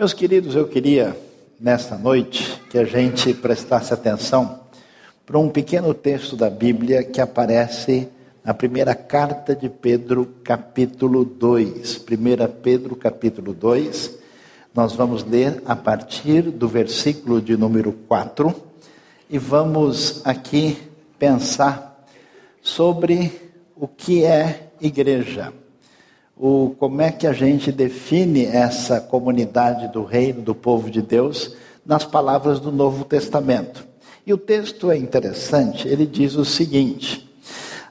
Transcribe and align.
Meus 0.00 0.14
queridos, 0.14 0.54
eu 0.54 0.66
queria 0.66 1.14
nesta 1.60 1.94
noite 1.94 2.58
que 2.70 2.78
a 2.78 2.86
gente 2.86 3.34
prestasse 3.34 3.92
atenção 3.92 4.60
para 5.26 5.38
um 5.38 5.50
pequeno 5.50 5.92
texto 5.92 6.36
da 6.36 6.48
Bíblia 6.48 7.04
que 7.04 7.20
aparece 7.20 8.08
na 8.42 8.54
primeira 8.54 8.94
carta 8.94 9.54
de 9.54 9.68
Pedro, 9.68 10.24
capítulo 10.42 11.22
2. 11.22 11.98
1 11.98 12.62
Pedro, 12.62 12.96
capítulo 12.96 13.52
2. 13.52 14.18
Nós 14.74 14.94
vamos 14.94 15.22
ler 15.22 15.62
a 15.66 15.76
partir 15.76 16.44
do 16.44 16.66
versículo 16.66 17.38
de 17.38 17.54
número 17.54 17.92
4 17.92 18.54
e 19.28 19.36
vamos 19.36 20.22
aqui 20.24 20.78
pensar 21.18 22.06
sobre 22.62 23.30
o 23.76 23.86
que 23.86 24.24
é 24.24 24.70
igreja 24.80 25.52
o, 26.40 26.74
como 26.78 27.02
é 27.02 27.12
que 27.12 27.26
a 27.26 27.34
gente 27.34 27.70
define 27.70 28.46
essa 28.46 28.98
comunidade 28.98 29.88
do 29.88 30.02
reino, 30.02 30.40
do 30.40 30.54
povo 30.54 30.90
de 30.90 31.02
Deus, 31.02 31.54
nas 31.84 32.06
palavras 32.06 32.58
do 32.58 32.72
Novo 32.72 33.04
Testamento. 33.04 33.86
E 34.26 34.32
o 34.32 34.38
texto 34.38 34.90
é 34.90 34.96
interessante, 34.96 35.86
ele 35.86 36.06
diz 36.06 36.36
o 36.36 36.44
seguinte: 36.44 37.30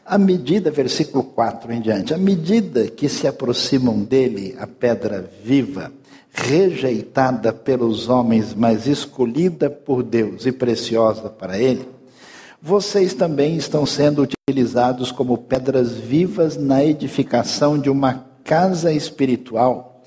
à 0.03 0.17
medida, 0.17 0.71
versículo 0.71 1.23
4 1.23 1.71
em 1.71 1.79
diante, 1.79 2.11
à 2.11 2.17
medida 2.17 2.87
que 2.87 3.07
se 3.07 3.27
aproximam 3.27 3.99
dele 3.99 4.55
a 4.57 4.65
pedra 4.65 5.29
viva, 5.43 5.91
rejeitada 6.31 7.53
pelos 7.53 8.09
homens, 8.09 8.55
mas 8.55 8.87
escolhida 8.87 9.69
por 9.69 10.01
Deus 10.01 10.47
e 10.47 10.51
preciosa 10.51 11.29
para 11.29 11.59
ele, 11.59 11.87
vocês 12.59 13.13
também 13.13 13.57
estão 13.57 13.85
sendo 13.85 14.23
utilizados 14.23 15.11
como 15.11 15.37
pedras 15.37 15.91
vivas 15.91 16.57
na 16.57 16.83
edificação 16.83 17.77
de 17.77 17.89
uma 17.89 18.28
casa 18.49 18.91
espiritual 18.91 20.01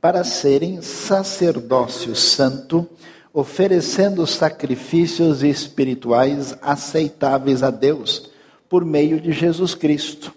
para 0.00 0.22
serem 0.22 0.80
sacerdócio 0.80 2.14
santo, 2.14 2.86
oferecendo 3.34 4.24
sacrifícios 4.24 5.42
espirituais 5.42 6.56
aceitáveis 6.62 7.60
a 7.60 7.70
Deus 7.70 8.30
por 8.68 8.84
meio 8.84 9.20
de 9.20 9.32
Jesus 9.32 9.74
Cristo. 9.74 10.32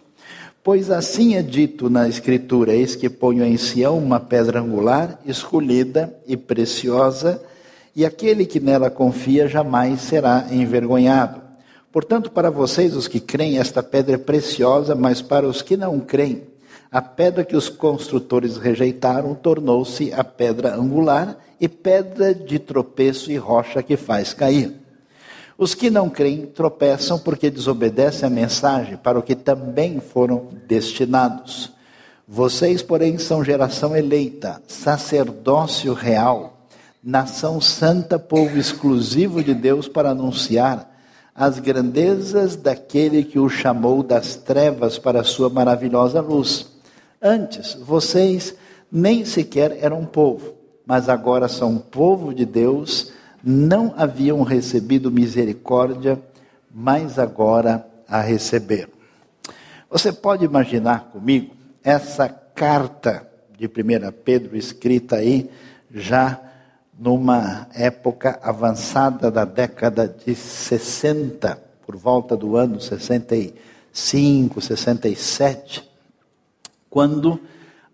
Pois 0.64 0.90
assim 0.90 1.36
é 1.36 1.44
dito 1.44 1.88
na 1.88 2.10
Escritura: 2.10 2.74
Eis 2.74 2.96
que 2.96 3.08
ponho 3.08 3.46
em 3.46 3.58
Sião 3.58 4.00
uma 4.00 4.20
pedra 4.20 4.60
angular, 4.60 5.20
escolhida 5.24 6.12
e 6.26 6.36
preciosa, 6.36 7.44
e 7.96 8.04
aquele 8.04 8.48
que 8.48 8.60
nela 8.60 8.90
confia 8.90 9.48
jamais 9.48 10.02
será 10.02 10.48
envergonhado. 10.50 11.40
Portanto, 11.92 12.32
para 12.32 12.50
vocês, 12.50 12.96
os 12.96 13.08
que 13.08 13.20
creem, 13.20 13.60
esta 13.60 13.84
pedra 13.84 14.16
é 14.16 14.18
preciosa, 14.18 14.96
mas 14.96 15.22
para 15.22 15.48
os 15.48 15.62
que 15.62 15.78
não 15.78 16.00
creem, 16.00 16.50
a 16.92 17.02
pedra 17.02 17.46
que 17.46 17.56
os 17.56 17.70
construtores 17.70 18.58
rejeitaram 18.58 19.34
tornou-se 19.34 20.12
a 20.12 20.26
pedra 20.26 20.76
angular 20.76 21.38
e 21.58 21.70
pedra 21.70 22.36
de 22.36 22.60
tropeço 22.60 23.32
e 23.32 23.38
rocha 23.38 23.82
que 23.82 23.96
faz 23.96 24.34
cair. 24.34 24.76
Os 25.58 25.74
que 25.74 25.90
não 25.90 26.10
creem 26.10 26.48
tropeçam 26.48 27.18
porque 27.18 27.50
desobedecem 27.50 28.28
a 28.28 28.30
mensagem 28.30 28.98
para 28.98 29.18
o 29.18 29.22
que 29.22 29.36
também 29.36 30.02
foram 30.02 30.50
destinados. 30.68 31.72
Vocês, 32.28 32.82
porém, 32.82 33.18
são 33.18 33.42
geração 33.42 33.96
eleita, 33.96 34.62
sacerdócio 34.68 35.94
real, 35.94 36.68
nação 37.02 37.62
santa, 37.62 38.20
povo 38.20 38.58
exclusivo 38.58 39.42
de 39.42 39.54
Deus 39.54 39.88
para 39.88 40.10
anunciar 40.10 40.92
as 41.34 41.58
grandezas 41.58 42.58
daquele 42.58 43.24
que 43.24 43.40
o 43.40 43.48
chamou 43.48 44.04
das 44.04 44.36
trevas 44.36 44.98
para 44.98 45.22
a 45.22 45.24
sua 45.24 45.50
maravilhosa 45.50 46.20
luz. 46.20 46.71
Antes, 47.22 47.76
vocês 47.76 48.56
nem 48.92 49.24
sequer 49.24 49.78
eram 49.80 50.04
povo, 50.04 50.56
mas 50.84 51.08
agora 51.08 51.48
são 51.48 51.78
povo 51.78 52.34
de 52.34 52.48
Deus, 52.48 53.14
não 53.44 53.94
haviam 53.96 54.42
recebido 54.42 55.12
misericórdia, 55.12 56.20
mas 56.74 57.20
agora 57.20 57.86
a 58.08 58.20
receberam. 58.22 58.90
Você 59.88 60.12
pode 60.12 60.46
imaginar 60.46 61.12
comigo 61.12 61.54
essa 61.84 62.28
carta 62.28 63.28
de 63.56 63.68
1 63.68 63.70
Pedro 64.26 64.58
escrita 64.58 65.18
aí 65.18 65.48
já 65.94 66.42
numa 66.98 67.68
época 67.76 68.40
avançada 68.42 69.30
da 69.30 69.46
década 69.46 70.08
de 70.08 70.34
60, 70.34 71.56
por 71.86 71.96
volta 71.96 72.36
do 72.36 72.58
ano 72.58 72.82
65, 72.82 74.60
67 74.60 75.91
quando 76.92 77.40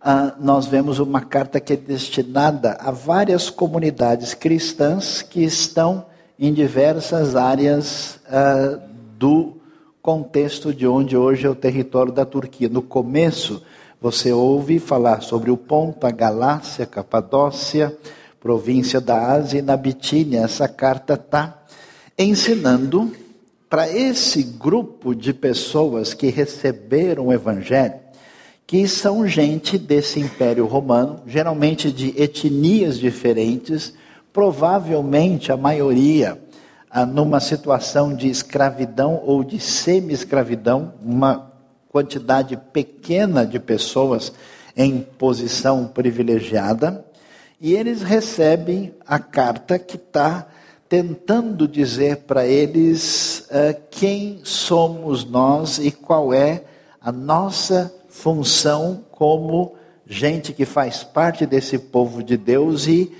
ah, 0.01 0.33
nós 0.39 0.65
vemos 0.65 0.97
uma 0.97 1.21
carta 1.21 1.59
que 1.59 1.73
é 1.73 1.75
destinada 1.77 2.71
a 2.81 2.89
várias 2.89 3.47
comunidades 3.47 4.33
cristãs 4.33 5.21
que 5.21 5.43
estão 5.43 6.07
em 6.37 6.51
diversas 6.51 7.35
áreas 7.35 8.19
ah, 8.27 8.79
do 9.17 9.53
contexto 10.01 10.73
de 10.73 10.87
onde 10.87 11.15
hoje 11.15 11.45
é 11.45 11.49
o 11.49 11.55
território 11.55 12.11
da 12.11 12.25
Turquia. 12.25 12.67
No 12.67 12.81
começo, 12.81 13.61
você 14.01 14.31
ouve 14.31 14.79
falar 14.79 15.21
sobre 15.21 15.51
o 15.51 15.57
Ponto, 15.57 16.07
a 16.07 16.11
Galácia, 16.11 16.85
Capadócia, 16.85 17.95
província 18.39 18.99
da 18.99 19.31
Ásia 19.31 19.59
e 19.59 19.61
na 19.61 19.77
Bitínia. 19.77 20.41
Essa 20.41 20.67
carta 20.67 21.13
está 21.13 21.61
ensinando 22.17 23.11
para 23.69 23.87
esse 23.91 24.41
grupo 24.41 25.13
de 25.13 25.33
pessoas 25.33 26.15
que 26.15 26.29
receberam 26.29 27.27
o 27.27 27.33
Evangelho 27.33 28.06
que 28.67 28.85
são 28.85 29.25
gente 29.25 29.77
desse 29.77 30.19
Império 30.19 30.65
Romano, 30.65 31.21
geralmente 31.25 31.89
de 31.89 32.13
etnias 32.21 32.99
diferentes, 32.99 33.93
provavelmente 34.33 35.53
a 35.53 35.57
maioria 35.57 36.37
ah, 36.91 37.05
numa 37.05 37.39
situação 37.39 38.13
de 38.13 38.29
escravidão 38.29 39.23
ou 39.25 39.41
de 39.41 39.57
semi-escravidão, 39.57 40.93
uma 41.01 41.49
quantidade 41.87 42.57
pequena 42.73 43.45
de 43.45 43.57
pessoas 43.57 44.33
em 44.75 44.99
posição 44.99 45.87
privilegiada, 45.87 47.05
e 47.59 47.73
eles 47.73 48.03
recebem 48.03 48.93
a 49.07 49.17
carta 49.17 49.79
que 49.79 49.95
está 49.95 50.45
tentando 50.89 51.67
dizer 51.67 52.17
para 52.17 52.45
eles 52.45 53.47
uh, 53.49 53.75
quem 53.89 54.41
somos 54.43 55.25
nós 55.25 55.79
e 55.79 55.91
qual 55.91 56.33
é 56.33 56.63
a 57.01 57.11
nossa 57.11 57.96
função 58.17 59.03
como 59.11 59.75
gente 60.05 60.51
que 60.51 60.65
faz 60.65 61.03
parte 61.03 61.45
desse 61.45 61.77
povo 61.77 62.23
de 62.23 62.35
Deus 62.35 62.87
e 62.87 63.11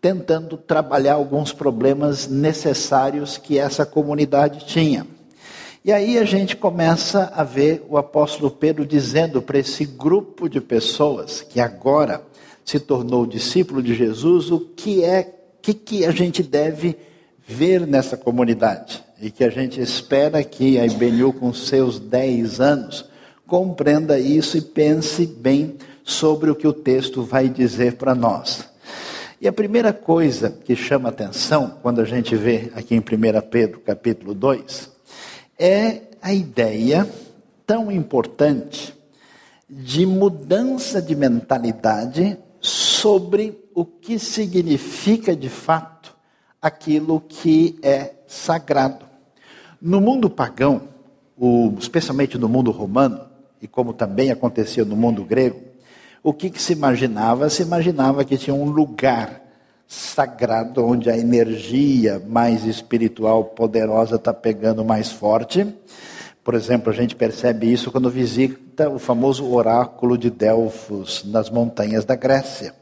tentando 0.00 0.56
trabalhar 0.56 1.14
alguns 1.14 1.52
problemas 1.52 2.26
necessários 2.26 3.36
que 3.36 3.58
essa 3.58 3.84
comunidade 3.84 4.64
tinha. 4.64 5.06
E 5.84 5.92
aí 5.92 6.18
a 6.18 6.24
gente 6.24 6.56
começa 6.56 7.30
a 7.34 7.44
ver 7.44 7.84
o 7.88 7.98
apóstolo 7.98 8.50
Pedro 8.50 8.86
dizendo 8.86 9.42
para 9.42 9.58
esse 9.58 9.84
grupo 9.84 10.48
de 10.48 10.60
pessoas 10.60 11.42
que 11.42 11.60
agora 11.60 12.22
se 12.64 12.80
tornou 12.80 13.26
discípulo 13.26 13.82
de 13.82 13.94
Jesus 13.94 14.50
o 14.50 14.60
que 14.60 15.04
é 15.04 15.34
que, 15.60 15.74
que 15.74 16.06
a 16.06 16.10
gente 16.10 16.42
deve 16.42 16.96
ver 17.46 17.86
nessa 17.86 18.16
comunidade 18.16 19.04
e 19.20 19.30
que 19.30 19.44
a 19.44 19.50
gente 19.50 19.80
espera 19.82 20.42
que 20.42 20.78
a 20.78 20.86
IBNU 20.86 21.34
com 21.34 21.52
seus 21.52 21.98
10 21.98 22.60
anos 22.60 23.09
compreenda 23.50 24.16
isso 24.16 24.56
e 24.56 24.60
pense 24.60 25.26
bem 25.26 25.76
sobre 26.04 26.52
o 26.52 26.54
que 26.54 26.68
o 26.68 26.72
texto 26.72 27.24
vai 27.24 27.48
dizer 27.48 27.96
para 27.96 28.14
nós. 28.14 28.70
E 29.40 29.48
a 29.48 29.52
primeira 29.52 29.92
coisa 29.92 30.50
que 30.50 30.76
chama 30.76 31.08
atenção 31.08 31.78
quando 31.82 32.00
a 32.00 32.04
gente 32.04 32.36
vê 32.36 32.70
aqui 32.76 32.94
em 32.94 33.00
1 33.00 33.02
Pedro, 33.50 33.80
capítulo 33.80 34.34
2, 34.34 34.88
é 35.58 36.02
a 36.22 36.32
ideia 36.32 37.10
tão 37.66 37.90
importante 37.90 38.94
de 39.68 40.06
mudança 40.06 41.02
de 41.02 41.16
mentalidade 41.16 42.38
sobre 42.60 43.58
o 43.74 43.84
que 43.84 44.16
significa 44.20 45.34
de 45.34 45.48
fato 45.48 46.14
aquilo 46.62 47.20
que 47.20 47.80
é 47.82 48.12
sagrado. 48.28 49.06
No 49.82 50.00
mundo 50.00 50.30
pagão, 50.30 50.82
especialmente 51.78 52.38
no 52.38 52.48
mundo 52.48 52.70
romano, 52.70 53.29
e 53.60 53.68
como 53.68 53.92
também 53.92 54.30
acontecia 54.30 54.84
no 54.84 54.96
mundo 54.96 55.24
grego, 55.24 55.60
o 56.22 56.32
que, 56.32 56.50
que 56.50 56.60
se 56.60 56.72
imaginava? 56.72 57.48
Se 57.48 57.62
imaginava 57.62 58.24
que 58.24 58.36
tinha 58.36 58.54
um 58.54 58.70
lugar 58.70 59.42
sagrado 59.86 60.84
onde 60.84 61.10
a 61.10 61.18
energia 61.18 62.22
mais 62.24 62.64
espiritual 62.64 63.44
poderosa 63.44 64.16
está 64.16 64.32
pegando 64.32 64.84
mais 64.84 65.10
forte. 65.10 65.66
Por 66.44 66.54
exemplo, 66.54 66.90
a 66.90 66.94
gente 66.94 67.16
percebe 67.16 67.72
isso 67.72 67.90
quando 67.90 68.08
visita 68.08 68.88
o 68.88 68.98
famoso 68.98 69.50
oráculo 69.52 70.16
de 70.16 70.30
Delfos 70.30 71.24
nas 71.24 71.50
montanhas 71.50 72.04
da 72.04 72.14
Grécia. 72.14 72.79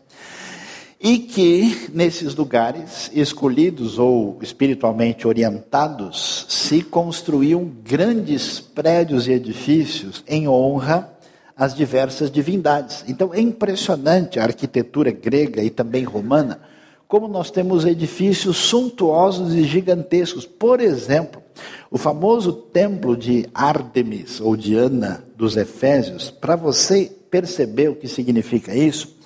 E 1.00 1.18
que 1.18 1.90
nesses 1.94 2.34
lugares 2.34 3.10
escolhidos 3.14 3.98
ou 3.98 4.38
espiritualmente 4.42 5.28
orientados 5.28 6.46
se 6.48 6.82
construíam 6.82 7.70
grandes 7.84 8.58
prédios 8.58 9.28
e 9.28 9.32
edifícios 9.32 10.24
em 10.26 10.48
honra 10.48 11.16
as 11.56 11.74
diversas 11.74 12.30
divindades. 12.30 13.04
Então 13.08 13.34
é 13.34 13.40
impressionante 13.40 14.38
a 14.38 14.44
arquitetura 14.44 15.10
grega 15.10 15.62
e 15.62 15.70
também 15.70 16.04
romana, 16.04 16.60
como 17.08 17.26
nós 17.26 17.50
temos 17.50 17.84
edifícios 17.84 18.56
suntuosos 18.56 19.54
e 19.54 19.64
gigantescos. 19.64 20.46
Por 20.46 20.80
exemplo, 20.80 21.42
o 21.90 21.98
famoso 21.98 22.52
templo 22.52 23.16
de 23.16 23.48
Artemis 23.52 24.40
ou 24.40 24.56
Diana 24.56 25.24
dos 25.36 25.56
Efésios, 25.56 26.30
para 26.30 26.54
você 26.54 27.10
perceber 27.30 27.88
o 27.88 27.96
que 27.96 28.06
significa 28.06 28.74
isso, 28.74 29.17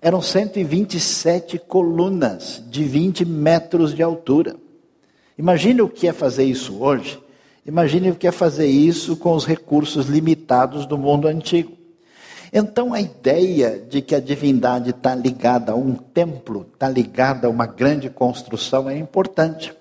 eram 0.00 0.22
127 0.22 1.58
colunas 1.58 2.62
de 2.68 2.84
20 2.84 3.24
metros 3.24 3.94
de 3.94 4.02
altura. 4.02 4.56
Imagine 5.36 5.82
o 5.82 5.88
que 5.88 6.08
é 6.08 6.12
fazer 6.12 6.44
isso 6.44 6.82
hoje. 6.82 7.20
Imagine 7.66 8.10
o 8.10 8.14
que 8.14 8.26
é 8.26 8.32
fazer 8.32 8.66
isso 8.66 9.16
com 9.16 9.34
os 9.34 9.44
recursos 9.44 10.06
limitados 10.06 10.86
do 10.86 10.96
mundo 10.96 11.28
antigo. 11.28 11.72
Então 12.52 12.92
a 12.92 13.00
ideia 13.00 13.78
de 13.78 14.00
que 14.00 14.14
a 14.14 14.20
divindade 14.20 14.90
está 14.90 15.14
ligada 15.14 15.72
a 15.72 15.76
um 15.76 15.94
templo, 15.94 16.66
está 16.72 16.88
ligada 16.88 17.46
a 17.46 17.50
uma 17.50 17.66
grande 17.66 18.10
construção 18.10 18.88
é 18.88 18.98
importante. 18.98 19.72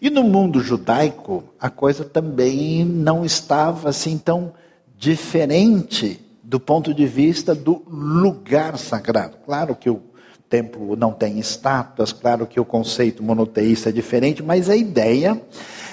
E 0.00 0.10
no 0.10 0.22
mundo 0.22 0.60
judaico, 0.60 1.42
a 1.58 1.68
coisa 1.68 2.04
também 2.04 2.84
não 2.84 3.24
estava 3.24 3.88
assim 3.88 4.16
tão 4.16 4.52
diferente 4.96 6.20
do 6.48 6.58
ponto 6.58 6.94
de 6.94 7.04
vista 7.04 7.54
do 7.54 7.82
lugar 7.86 8.78
sagrado. 8.78 9.36
Claro 9.44 9.76
que 9.76 9.90
o 9.90 10.00
templo 10.48 10.96
não 10.96 11.12
tem 11.12 11.38
estátuas, 11.38 12.10
claro 12.10 12.46
que 12.46 12.58
o 12.58 12.64
conceito 12.64 13.22
monoteísta 13.22 13.90
é 13.90 13.92
diferente, 13.92 14.42
mas 14.42 14.70
a 14.70 14.74
ideia 14.74 15.38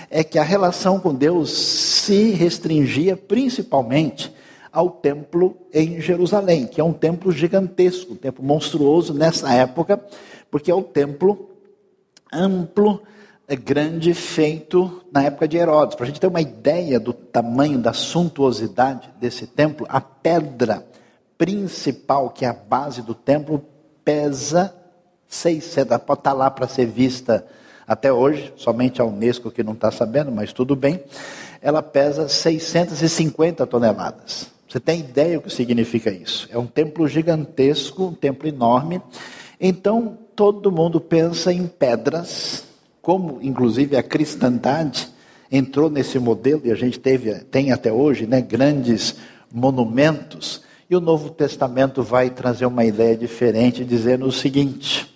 é 0.09 0.23
que 0.23 0.39
a 0.39 0.43
relação 0.43 0.97
com 0.97 1.13
Deus 1.13 1.51
se 1.51 2.31
restringia 2.31 3.17
principalmente 3.17 4.33
ao 4.71 4.89
templo 4.89 5.57
em 5.73 5.99
Jerusalém, 5.99 6.67
que 6.67 6.79
é 6.79 6.83
um 6.85 6.93
templo 6.93 7.33
gigantesco, 7.33 8.13
um 8.13 8.17
templo 8.17 8.41
monstruoso 8.41 9.13
nessa 9.13 9.53
época, 9.53 10.01
porque 10.49 10.71
é 10.71 10.75
o 10.75 10.83
templo 10.83 11.49
amplo, 12.31 13.01
grande, 13.53 14.13
feito 14.13 15.03
na 15.11 15.23
época 15.23 15.47
de 15.47 15.57
Herodes. 15.57 15.95
Para 15.95 16.05
a 16.05 16.07
gente 16.07 16.19
ter 16.19 16.27
uma 16.27 16.41
ideia 16.41 16.99
do 16.99 17.13
tamanho, 17.13 17.77
da 17.77 17.93
suntuosidade 17.93 19.09
desse 19.19 19.45
templo, 19.45 19.85
a 19.89 20.01
pedra 20.01 20.83
principal, 21.37 22.29
que 22.29 22.45
é 22.45 22.47
a 22.47 22.53
base 22.53 23.01
do 23.01 23.13
templo, 23.13 23.63
pesa 24.03 24.73
600, 25.27 25.97
pode 25.97 26.21
estar 26.21 26.33
lá 26.33 26.49
para 26.49 26.67
ser 26.67 26.85
vista 26.85 27.45
até 27.87 28.11
hoje, 28.11 28.51
somente 28.55 29.01
a 29.01 29.05
Unesco 29.05 29.51
que 29.51 29.63
não 29.63 29.73
está 29.73 29.91
sabendo, 29.91 30.31
mas 30.31 30.51
tudo 30.51 30.75
bem. 30.75 31.03
Ela 31.61 31.83
pesa 31.83 32.27
650 32.27 33.65
toneladas. 33.67 34.47
Você 34.67 34.79
tem 34.79 34.99
ideia 34.99 35.37
o 35.37 35.41
que 35.41 35.53
significa 35.53 36.09
isso? 36.09 36.47
É 36.51 36.57
um 36.57 36.65
templo 36.65 37.07
gigantesco, 37.07 38.07
um 38.07 38.13
templo 38.13 38.47
enorme. 38.47 39.01
Então, 39.59 40.17
todo 40.35 40.71
mundo 40.71 40.99
pensa 40.99 41.53
em 41.53 41.67
pedras, 41.67 42.63
como 43.05 43.37
inclusive 43.39 43.95
a 43.95 44.01
cristandade 44.01 45.07
entrou 45.51 45.91
nesse 45.91 46.17
modelo 46.17 46.63
e 46.65 46.71
a 46.71 46.75
gente 46.75 46.99
teve, 46.99 47.35
tem 47.35 47.71
até 47.71 47.93
hoje, 47.93 48.25
né, 48.25 48.41
grandes 48.41 49.15
monumentos. 49.53 50.63
E 50.89 50.95
o 50.95 50.99
Novo 50.99 51.29
Testamento 51.29 52.01
vai 52.01 52.31
trazer 52.31 52.65
uma 52.65 52.83
ideia 52.83 53.15
diferente, 53.15 53.85
dizendo 53.85 54.25
o 54.25 54.31
seguinte: 54.31 55.15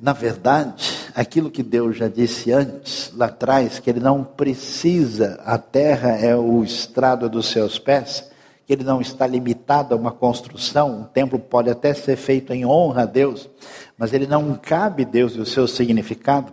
na 0.00 0.14
verdade, 0.14 0.90
aquilo 1.14 1.50
que 1.50 1.62
Deus 1.62 1.98
já 1.98 2.08
disse 2.08 2.50
antes, 2.50 3.12
lá 3.14 3.26
atrás, 3.26 3.78
que 3.78 3.90
Ele 3.90 4.00
não 4.00 4.24
precisa, 4.24 5.38
a 5.44 5.58
terra 5.58 6.12
é 6.12 6.34
o 6.34 6.64
estrado 6.64 7.28
dos 7.28 7.48
seus 7.50 7.78
pés, 7.78 8.30
que 8.66 8.72
ele 8.72 8.82
não 8.82 9.02
está 9.02 9.26
limitado 9.26 9.94
a 9.94 9.98
uma 9.98 10.10
construção. 10.10 11.00
Um 11.00 11.04
templo 11.04 11.38
pode 11.38 11.68
até 11.68 11.92
ser 11.92 12.16
feito 12.16 12.50
em 12.54 12.64
honra 12.64 13.02
a 13.02 13.06
Deus, 13.06 13.46
mas 13.98 14.14
ele 14.14 14.26
não 14.26 14.54
cabe 14.54 15.04
Deus 15.04 15.34
e 15.34 15.40
o 15.40 15.44
seu 15.44 15.68
significado. 15.68 16.50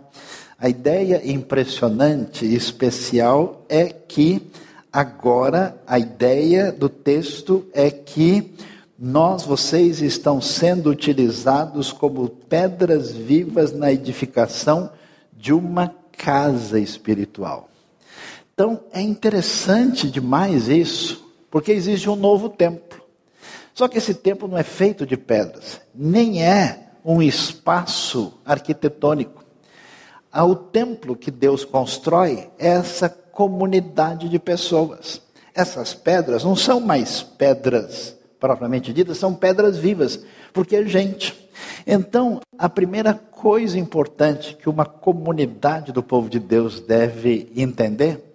A 0.62 0.68
ideia 0.68 1.20
impressionante 1.28 2.44
e 2.44 2.54
especial 2.54 3.66
é 3.68 3.86
que 3.86 4.48
agora 4.92 5.76
a 5.84 5.98
ideia 5.98 6.70
do 6.70 6.88
texto 6.88 7.66
é 7.74 7.90
que 7.90 8.54
nós, 8.96 9.42
vocês 9.42 10.00
estão 10.00 10.40
sendo 10.40 10.88
utilizados 10.88 11.90
como 11.90 12.28
pedras 12.28 13.10
vivas 13.10 13.72
na 13.72 13.92
edificação 13.92 14.92
de 15.36 15.52
uma 15.52 15.92
casa 16.16 16.78
espiritual. 16.78 17.68
Então 18.54 18.84
é 18.92 19.00
interessante 19.00 20.08
demais 20.08 20.68
isso, 20.68 21.28
porque 21.50 21.72
existe 21.72 22.08
um 22.08 22.14
novo 22.14 22.48
templo. 22.48 23.02
Só 23.74 23.88
que 23.88 23.98
esse 23.98 24.14
templo 24.14 24.46
não 24.46 24.58
é 24.58 24.62
feito 24.62 25.04
de 25.04 25.16
pedras, 25.16 25.80
nem 25.92 26.44
é 26.44 26.86
um 27.04 27.20
espaço 27.20 28.34
arquitetônico. 28.44 29.41
O 30.34 30.54
templo 30.54 31.14
que 31.14 31.30
Deus 31.30 31.64
constrói 31.64 32.50
é 32.58 32.68
essa 32.68 33.08
comunidade 33.08 34.28
de 34.28 34.38
pessoas. 34.38 35.20
Essas 35.54 35.92
pedras 35.92 36.44
não 36.44 36.56
são 36.56 36.80
mais 36.80 37.22
pedras 37.22 38.16
propriamente 38.40 38.92
ditas, 38.92 39.18
são 39.18 39.34
pedras 39.34 39.76
vivas, 39.76 40.18
porque 40.52 40.74
é 40.74 40.84
gente. 40.84 41.48
Então, 41.86 42.40
a 42.58 42.68
primeira 42.68 43.14
coisa 43.14 43.78
importante 43.78 44.56
que 44.56 44.68
uma 44.68 44.84
comunidade 44.84 45.92
do 45.92 46.02
povo 46.02 46.28
de 46.28 46.40
Deus 46.40 46.80
deve 46.80 47.52
entender 47.54 48.34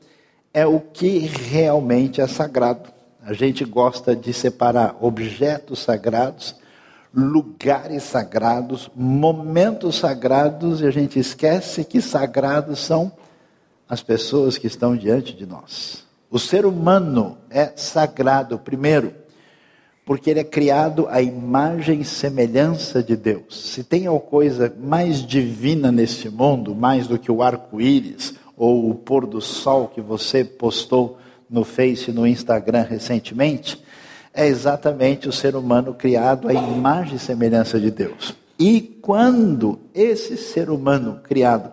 é 0.53 0.65
o 0.65 0.79
que 0.79 1.17
realmente 1.19 2.21
é 2.21 2.27
sagrado. 2.27 2.89
A 3.21 3.33
gente 3.33 3.65
gosta 3.65 4.15
de 4.15 4.31
separar 4.33 4.95
objetos 5.01 5.79
sagrados, 5.79 6.55
lugares 7.13 8.03
sagrados, 8.03 8.89
momentos 8.95 9.97
sagrados, 9.97 10.81
e 10.81 10.85
a 10.85 10.91
gente 10.91 11.19
esquece 11.19 11.83
que 11.83 12.01
sagrados 12.01 12.79
são 12.79 13.11
as 13.87 14.03
pessoas 14.03 14.57
que 14.57 14.67
estão 14.67 14.95
diante 14.95 15.33
de 15.35 15.45
nós. 15.45 16.05
O 16.29 16.37
ser 16.37 16.65
humano 16.65 17.37
é 17.49 17.71
sagrado, 17.75 18.59
primeiro, 18.59 19.13
porque 20.05 20.29
ele 20.29 20.39
é 20.39 20.43
criado 20.43 21.07
à 21.09 21.21
imagem 21.21 22.01
e 22.01 22.05
semelhança 22.05 23.01
de 23.01 23.15
Deus. 23.15 23.71
Se 23.71 23.83
tem 23.83 24.07
alguma 24.07 24.29
coisa 24.29 24.73
mais 24.79 25.25
divina 25.25 25.91
nesse 25.91 26.29
mundo, 26.29 26.75
mais 26.75 27.07
do 27.07 27.17
que 27.17 27.31
o 27.31 27.41
arco-íris 27.41 28.33
ou 28.55 28.89
o 28.89 28.95
pôr 28.95 29.25
do 29.25 29.39
sol 29.41 29.87
que 29.87 30.01
você 30.01 30.43
postou 30.43 31.17
no 31.49 31.63
Face, 31.63 32.11
no 32.11 32.27
Instagram 32.27 32.83
recentemente, 32.83 33.81
é 34.37 34.45
exatamente 34.45 35.27
o 35.27 35.31
ser 35.31 35.55
humano 35.55 35.95
criado 35.95 36.47
à 36.47 36.53
imagem 36.53 37.15
e 37.15 37.19
semelhança 37.19 37.79
de 37.79 37.89
Deus. 37.89 38.35
E 38.59 38.79
quando 39.01 39.79
esse 39.95 40.37
ser 40.37 40.69
humano 40.69 41.19
criado 41.23 41.71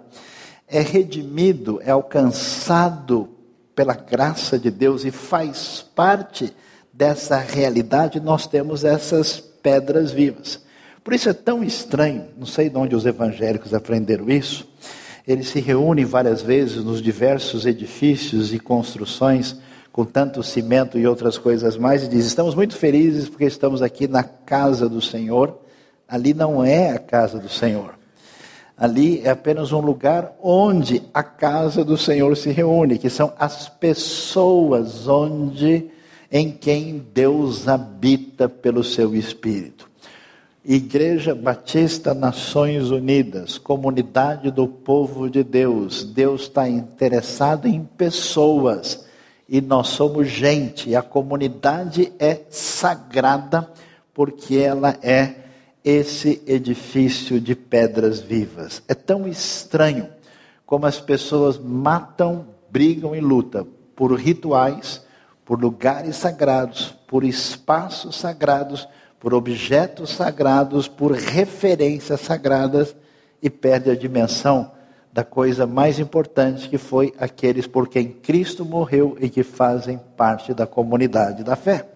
é 0.67 0.81
redimido, 0.81 1.79
é 1.85 1.91
alcançado 1.91 3.29
pela 3.77 3.93
graça 3.93 4.59
de 4.59 4.71
Deus 4.71 5.05
e 5.05 5.11
faz 5.11 5.85
parte 5.95 6.55
dessa 6.91 7.37
realidade, 7.37 8.19
nós 8.19 8.47
temos 8.47 8.83
essas 8.83 9.39
pedras 9.39 10.11
vivas. 10.11 10.65
Por 11.03 11.13
isso 11.13 11.29
é 11.29 11.35
tão 11.35 11.63
estranho, 11.63 12.29
não 12.39 12.47
sei 12.47 12.71
de 12.71 12.79
onde 12.79 12.97
os 12.97 13.05
evangélicos 13.05 13.75
aprenderam 13.75 14.31
isso. 14.31 14.67
Eles 15.29 15.49
se 15.49 15.61
reúnem 15.61 16.07
várias 16.07 16.41
vezes 16.41 16.83
nos 16.83 17.03
diversos 17.03 17.67
edifícios 17.67 18.55
e 18.55 18.59
construções 18.59 19.55
com 19.95 20.05
tanto 20.05 20.43
cimento 20.43 20.99
e 20.99 21.07
outras 21.07 21.39
coisas 21.39 21.77
mais, 21.77 22.03
e 22.03 22.09
diz: 22.09 22.27
Estamos 22.27 22.57
muito 22.57 22.75
felizes 22.75 23.29
porque 23.29 23.45
estamos 23.45 23.81
aqui 23.81 24.09
na 24.09 24.25
casa 24.25 24.89
do 24.89 25.01
Senhor. 25.01 25.57
Ali 26.09 26.35
não 26.35 26.65
é 26.65 26.91
a 26.91 26.99
casa 26.99 27.39
do 27.39 27.49
Senhor. 27.49 27.95
Ali 28.77 29.21
é 29.23 29.31
apenas 29.31 29.71
um 29.71 29.79
lugar 29.79 30.33
onde 30.43 31.01
a 31.15 31.23
casa 31.23 31.85
do 31.85 31.97
Senhor 31.97 32.37
se 32.37 32.51
reúne, 32.51 32.99
que 32.99 33.09
são 33.09 33.33
as 33.39 33.69
pessoas 33.69 35.07
onde 35.07 35.89
em 36.31 36.51
quem 36.51 37.01
Deus 37.15 37.69
habita 37.69 38.49
pelo 38.49 38.83
seu 38.83 39.15
espírito. 39.15 39.89
Igreja 40.65 41.37
Batista 41.37 42.13
Nações 42.13 42.91
Unidas, 42.91 43.59
comunidade 43.59 44.51
do 44.51 44.67
povo 44.67 45.31
de 45.31 45.45
Deus. 45.45 46.03
Deus 46.03 46.43
está 46.43 46.69
interessado 46.69 47.69
em 47.69 47.85
pessoas 47.85 49.05
e 49.49 49.61
nós 49.61 49.89
somos 49.89 50.29
gente, 50.29 50.91
e 50.91 50.97
a 50.97 51.03
comunidade 51.03 52.13
é 52.19 52.43
sagrada 52.51 53.71
porque 54.13 54.57
ela 54.57 54.97
é 55.03 55.35
esse 55.85 56.43
edifício 56.47 57.41
de 57.41 57.55
pedras 57.55 58.21
vivas. 58.21 58.83
É 58.89 58.95
tão 58.95 59.29
estranho 59.29 60.09
como 60.65 60.87
as 60.87 60.99
pessoas 60.99 61.59
matam, 61.59 62.47
brigam 62.71 63.15
e 63.15 63.21
lutam 63.21 63.67
por 63.95 64.13
rituais, 64.19 65.03
por 65.45 65.61
lugares 65.61 66.17
sagrados, 66.17 66.95
por 67.07 67.23
espaços 67.23 68.17
sagrados, 68.17 68.89
por 69.21 69.35
objetos 69.35 70.11
sagrados, 70.11 70.89
por 70.89 71.13
referências 71.13 72.21
sagradas 72.21 72.97
e 73.43 73.51
perde 73.51 73.91
a 73.91 73.97
dimensão 73.97 74.74
da 75.15 75.23
coisa 75.23 75.65
mais 75.65 76.01
importante 76.01 76.69
que 76.69 76.77
foi 76.77 77.15
aqueles 77.17 77.69
por 77.69 77.87
quem 77.87 78.09
Cristo 78.09 78.65
morreu 78.65 79.17
e 79.21 79.29
que 79.29 79.45
fazem 79.45 80.01
parte 80.17 80.53
da 80.53 80.67
comunidade 80.67 81.45
da 81.45 81.55
fé. 81.55 81.87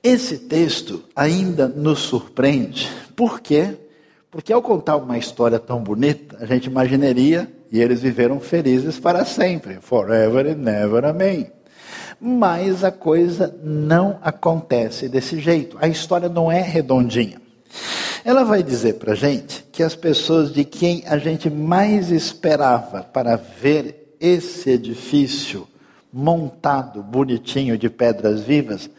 Esse 0.00 0.38
texto 0.38 1.02
ainda 1.16 1.66
nos 1.66 1.98
surpreende. 1.98 2.88
Por 3.16 3.40
quê? 3.40 3.76
Porque 4.30 4.52
ao 4.52 4.62
contar 4.62 4.98
uma 4.98 5.18
história 5.18 5.58
tão 5.58 5.82
bonita, 5.82 6.36
a 6.38 6.46
gente 6.46 6.66
imaginaria, 6.66 7.52
e 7.72 7.80
eles 7.80 8.02
viveram 8.02 8.38
felizes 8.38 9.00
para 9.00 9.24
sempre, 9.24 9.78
forever 9.80 10.46
and 10.46 10.62
never, 10.62 11.04
amém. 11.04 11.50
Mas 12.20 12.84
a 12.84 12.92
coisa 12.92 13.52
não 13.64 14.20
acontece 14.22 15.08
desse 15.08 15.40
jeito. 15.40 15.76
A 15.80 15.88
história 15.88 16.28
não 16.28 16.52
é 16.52 16.62
redondinha. 16.62 17.40
Ela 18.24 18.44
vai 18.44 18.62
dizer 18.62 18.94
para 18.94 19.12
a 19.12 19.16
gente 19.16 19.64
que 19.72 19.82
as 19.82 19.94
pessoas 19.94 20.52
de 20.52 20.64
quem 20.64 21.04
a 21.06 21.18
gente 21.18 21.48
mais 21.48 22.10
esperava 22.10 23.02
para 23.02 23.36
ver 23.36 24.14
esse 24.20 24.70
edifício 24.70 25.66
montado, 26.12 27.02
bonitinho, 27.02 27.78
de 27.78 27.88
pedras 27.88 28.40
vivas, 28.40 28.90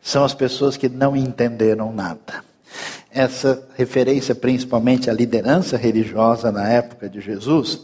são 0.00 0.24
as 0.24 0.34
pessoas 0.34 0.76
que 0.76 0.88
não 0.88 1.16
entenderam 1.16 1.92
nada. 1.92 2.44
Essa 3.10 3.66
referência 3.74 4.34
principalmente 4.34 5.08
à 5.08 5.12
liderança 5.12 5.76
religiosa 5.76 6.52
na 6.52 6.68
época 6.68 7.08
de 7.08 7.20
Jesus, 7.20 7.80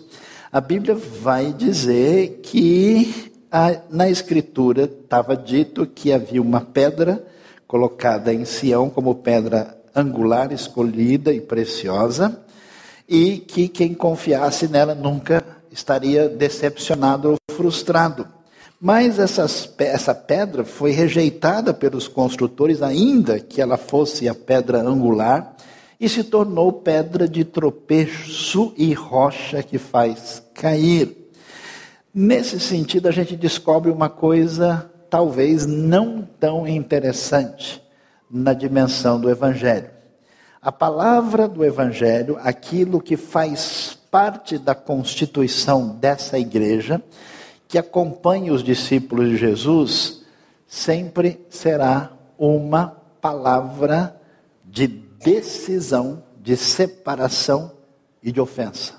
a 0.52 0.60
Bíblia 0.60 0.94
vai 0.94 1.52
dizer 1.52 2.40
que 2.42 3.32
a, 3.50 3.76
na 3.90 4.08
Escritura 4.08 4.84
estava 4.84 5.36
dito 5.36 5.86
que 5.86 6.12
havia 6.12 6.42
uma 6.42 6.60
pedra 6.60 7.24
colocada 7.66 8.32
em 8.32 8.44
Sião 8.44 8.90
como 8.90 9.14
pedra 9.14 9.76
angular, 9.94 10.52
escolhida 10.52 11.32
e 11.32 11.40
preciosa, 11.40 12.40
e 13.08 13.38
que 13.38 13.68
quem 13.68 13.94
confiasse 13.94 14.66
nela 14.66 14.94
nunca 14.94 15.44
estaria 15.70 16.28
decepcionado 16.28 17.30
ou 17.30 17.36
frustrado. 17.54 18.26
Mas 18.80 19.18
essas, 19.18 19.72
essa 19.78 20.14
pedra 20.14 20.64
foi 20.64 20.90
rejeitada 20.90 21.72
pelos 21.72 22.08
construtores, 22.08 22.82
ainda 22.82 23.38
que 23.38 23.60
ela 23.60 23.76
fosse 23.76 24.28
a 24.28 24.34
pedra 24.34 24.80
angular, 24.80 25.54
e 26.00 26.08
se 26.08 26.24
tornou 26.24 26.72
pedra 26.72 27.28
de 27.28 27.44
tropeço 27.44 28.74
e 28.76 28.92
rocha 28.92 29.62
que 29.62 29.78
faz 29.78 30.42
cair. 30.52 31.30
Nesse 32.12 32.60
sentido, 32.60 33.08
a 33.08 33.10
gente 33.10 33.36
descobre 33.36 33.90
uma 33.90 34.08
coisa 34.08 34.90
talvez 35.08 35.64
não 35.64 36.26
tão 36.38 36.66
interessante 36.66 37.83
na 38.34 38.52
dimensão 38.52 39.20
do 39.20 39.30
Evangelho. 39.30 39.90
A 40.60 40.72
palavra 40.72 41.46
do 41.46 41.64
Evangelho, 41.64 42.36
aquilo 42.42 43.00
que 43.00 43.16
faz 43.16 43.96
parte 44.10 44.58
da 44.58 44.74
constituição 44.74 45.90
dessa 45.90 46.36
igreja, 46.36 47.00
que 47.68 47.78
acompanha 47.78 48.52
os 48.52 48.64
discípulos 48.64 49.28
de 49.28 49.36
Jesus, 49.36 50.22
sempre 50.66 51.46
será 51.48 52.10
uma 52.36 52.96
palavra 53.20 54.20
de 54.64 54.88
decisão, 54.88 56.22
de 56.40 56.56
separação 56.56 57.70
e 58.20 58.32
de 58.32 58.40
ofensa. 58.40 58.94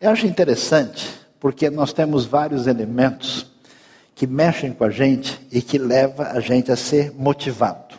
Eu 0.00 0.10
acho 0.10 0.26
interessante, 0.26 1.06
porque 1.38 1.68
nós 1.68 1.92
temos 1.92 2.24
vários 2.24 2.66
elementos 2.66 3.50
que 4.14 4.26
mexem 4.26 4.72
com 4.72 4.84
a 4.84 4.90
gente 4.90 5.40
e 5.50 5.62
que 5.62 5.78
leva 5.78 6.28
a 6.32 6.40
gente 6.40 6.70
a 6.70 6.76
ser 6.76 7.12
motivado. 7.12 7.89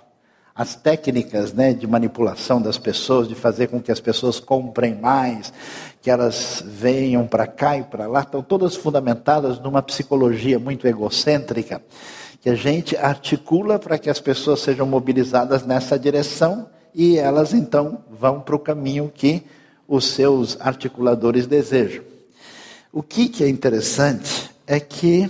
As 0.62 0.76
técnicas 0.76 1.54
né, 1.54 1.74
de 1.74 1.88
manipulação 1.88 2.62
das 2.62 2.78
pessoas, 2.78 3.28
de 3.28 3.34
fazer 3.34 3.66
com 3.66 3.82
que 3.82 3.92
as 3.92 4.00
pessoas 4.00 4.40
comprem 4.40 4.94
mais, 4.94 5.52
que 6.00 6.08
elas 6.08 6.64
venham 6.64 7.26
para 7.26 7.48
cá 7.48 7.80
e 7.80 7.84
para 7.84 8.06
lá, 8.06 8.20
estão 8.20 8.44
todas 8.44 8.76
fundamentadas 8.76 9.60
numa 9.60 9.82
psicologia 9.82 10.60
muito 10.60 10.86
egocêntrica, 10.86 11.82
que 12.40 12.48
a 12.48 12.54
gente 12.54 12.96
articula 12.96 13.80
para 13.80 13.98
que 13.98 14.08
as 14.08 14.20
pessoas 14.20 14.60
sejam 14.60 14.86
mobilizadas 14.86 15.66
nessa 15.66 15.98
direção 15.98 16.70
e 16.94 17.18
elas 17.18 17.56
então 17.56 18.04
vão 18.12 18.40
para 18.40 18.56
o 18.56 18.60
caminho 18.60 19.12
que 19.12 19.42
os 19.88 20.06
seus 20.06 20.62
articuladores 20.62 21.48
desejam. 21.48 22.04
O 22.94 23.02
que, 23.02 23.30
que 23.30 23.44
é 23.44 23.50
interessante 23.50 24.52
é 24.68 24.80
que 24.80 25.28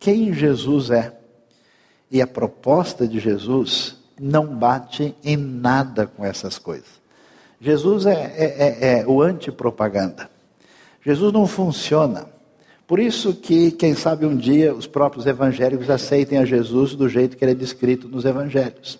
quem 0.00 0.32
Jesus 0.32 0.90
é. 0.90 1.12
E 2.10 2.22
a 2.22 2.26
proposta 2.26 3.06
de 3.06 3.20
Jesus 3.20 4.02
não 4.20 4.46
bate 4.46 5.14
em 5.24 5.36
nada 5.36 6.06
com 6.06 6.24
essas 6.24 6.58
coisas. 6.58 7.02
Jesus 7.60 8.06
é, 8.06 8.12
é, 8.12 8.44
é, 8.44 9.00
é 9.00 9.06
o 9.06 9.22
antipropaganda. 9.22 10.30
Jesus 11.04 11.32
não 11.32 11.46
funciona. 11.46 12.26
Por 12.86 12.98
isso 12.98 13.34
que, 13.34 13.70
quem 13.70 13.94
sabe 13.94 14.26
um 14.26 14.36
dia, 14.36 14.74
os 14.74 14.86
próprios 14.86 15.26
evangélicos 15.26 15.88
aceitem 15.88 16.38
a 16.38 16.44
Jesus 16.44 16.94
do 16.94 17.08
jeito 17.08 17.36
que 17.36 17.44
ele 17.44 17.52
é 17.52 17.54
descrito 17.54 18.08
nos 18.08 18.24
evangelhos. 18.24 18.98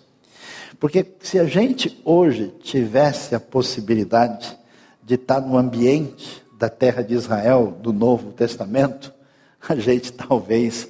Porque 0.79 1.05
se 1.19 1.39
a 1.39 1.45
gente 1.45 2.01
hoje 2.03 2.53
tivesse 2.61 3.35
a 3.35 3.39
possibilidade 3.39 4.57
de 5.03 5.15
estar 5.15 5.39
no 5.39 5.57
ambiente 5.57 6.43
da 6.57 6.69
terra 6.69 7.03
de 7.03 7.13
Israel, 7.13 7.77
do 7.81 7.93
Novo 7.93 8.31
Testamento, 8.31 9.13
a 9.67 9.75
gente 9.75 10.11
talvez, 10.11 10.89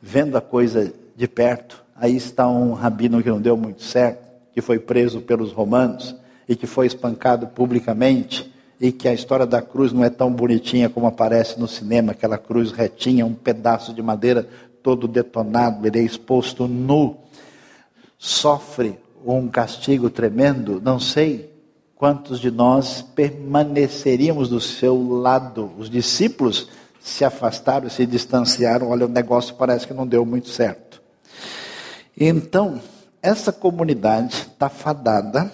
vendo 0.00 0.36
a 0.36 0.40
coisa 0.40 0.92
de 1.16 1.26
perto, 1.26 1.82
aí 1.98 2.16
está 2.16 2.48
um 2.48 2.72
rabino 2.72 3.22
que 3.22 3.28
não 3.28 3.40
deu 3.40 3.56
muito 3.56 3.82
certo, 3.82 4.26
que 4.52 4.60
foi 4.60 4.78
preso 4.78 5.20
pelos 5.20 5.52
romanos 5.52 6.14
e 6.48 6.56
que 6.56 6.66
foi 6.66 6.86
espancado 6.86 7.48
publicamente, 7.48 8.52
e 8.80 8.92
que 8.92 9.08
a 9.08 9.12
história 9.12 9.44
da 9.44 9.60
cruz 9.60 9.92
não 9.92 10.04
é 10.04 10.08
tão 10.08 10.32
bonitinha 10.32 10.88
como 10.88 11.06
aparece 11.06 11.58
no 11.58 11.66
cinema, 11.66 12.12
aquela 12.12 12.38
cruz 12.38 12.70
retinha, 12.70 13.26
um 13.26 13.34
pedaço 13.34 13.92
de 13.92 14.00
madeira 14.00 14.48
todo 14.82 15.08
detonado, 15.08 15.86
ele 15.86 15.98
é 15.98 16.02
exposto 16.02 16.68
nu, 16.68 17.16
sofre 18.16 18.98
um 19.26 19.48
castigo 19.48 20.08
tremendo, 20.08 20.80
não 20.82 20.98
sei 20.98 21.52
quantos 21.98 22.38
de 22.38 22.50
nós 22.50 23.02
permaneceríamos 23.02 24.48
do 24.48 24.60
seu 24.60 25.20
lado. 25.20 25.72
Os 25.76 25.90
discípulos 25.90 26.68
se 27.00 27.24
afastaram, 27.24 27.90
se 27.90 28.06
distanciaram. 28.06 28.88
Olha, 28.88 29.06
o 29.06 29.08
negócio 29.08 29.54
parece 29.56 29.86
que 29.86 29.92
não 29.92 30.06
deu 30.06 30.24
muito 30.24 30.48
certo. 30.48 30.87
Então, 32.20 32.80
essa 33.22 33.52
comunidade 33.52 34.34
está 34.34 34.68
fadada 34.68 35.52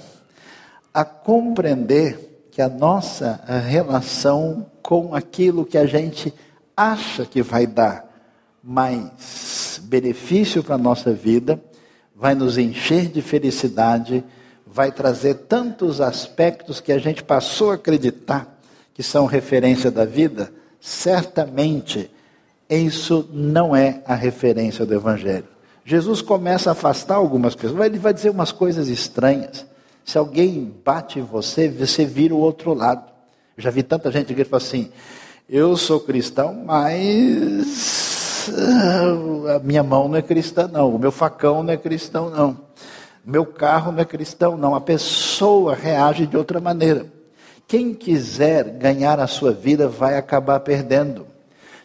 a 0.93 1.05
compreender 1.05 2.47
que 2.51 2.63
a 2.63 2.69
nossa 2.69 3.41
relação 3.67 4.67
com 4.83 5.15
aquilo 5.15 5.67
que 5.67 5.77
a 5.77 5.85
gente 5.85 6.33
acha 6.75 7.27
que 7.27 7.43
vai 7.43 7.67
dar 7.67 8.09
mais 8.63 9.79
benefício 9.85 10.63
para 10.63 10.77
a 10.77 10.79
nossa 10.79 11.13
vida, 11.13 11.63
vai 12.17 12.35
nos 12.35 12.57
encher 12.57 13.09
de 13.09 13.21
felicidade, 13.21 14.25
vai 14.67 14.91
trazer 14.91 15.35
tantos 15.35 16.01
aspectos 16.01 16.81
que 16.81 16.93
a 16.93 16.99
gente 16.99 17.23
passou 17.23 17.73
a 17.73 17.75
acreditar 17.75 18.59
que 18.95 19.03
são 19.03 19.27
referência 19.27 19.91
da 19.91 20.05
vida, 20.05 20.51
certamente 20.81 22.11
isso 22.71 23.29
não 23.33 23.77
é 23.77 24.01
a 24.07 24.15
referência 24.15 24.87
do 24.87 24.95
Evangelho. 24.95 25.54
Jesus 25.85 26.23
começa 26.23 26.71
a 26.71 26.73
afastar 26.73 27.17
algumas 27.17 27.55
pessoas, 27.55 27.85
ele 27.85 27.99
vai 27.99 28.15
dizer 28.15 28.31
umas 28.31 28.51
coisas 28.51 28.89
estranhas. 28.89 29.67
Se 30.05 30.17
alguém 30.17 30.75
bate 30.85 31.21
você, 31.21 31.69
você 31.69 32.05
vira 32.05 32.35
o 32.35 32.39
outro 32.39 32.73
lado. 32.73 33.05
Eu 33.57 33.63
já 33.63 33.71
vi 33.71 33.83
tanta 33.83 34.11
gente 34.11 34.35
que 34.35 34.45
fala 34.45 34.63
assim: 34.63 34.91
eu 35.49 35.77
sou 35.77 36.01
cristão, 36.01 36.63
mas 36.65 38.49
ah, 38.53 39.57
a 39.57 39.59
minha 39.61 39.83
mão 39.83 40.09
não 40.09 40.17
é 40.17 40.23
cristã, 40.23 40.67
não. 40.67 40.95
O 40.95 40.99
meu 40.99 41.13
facão 41.13 41.63
não 41.63 41.73
é 41.73 41.77
cristão, 41.77 42.31
não. 42.31 42.59
Meu 43.25 43.47
carro 43.47 43.93
não 43.93 44.01
é 44.01 44.05
cristão, 44.05 44.57
não. 44.57 44.75
A 44.75 44.81
pessoa 44.81 45.75
reage 45.75 46.27
de 46.27 46.37
outra 46.37 46.61
maneira. 46.61 47.07
Quem 47.67 47.95
quiser 47.95 48.71
ganhar 48.71 49.19
a 49.19 49.27
sua 49.27 49.53
vida 49.53 49.89
vai 49.89 50.17
acabar 50.17 50.61
perdendo. 50.61 51.27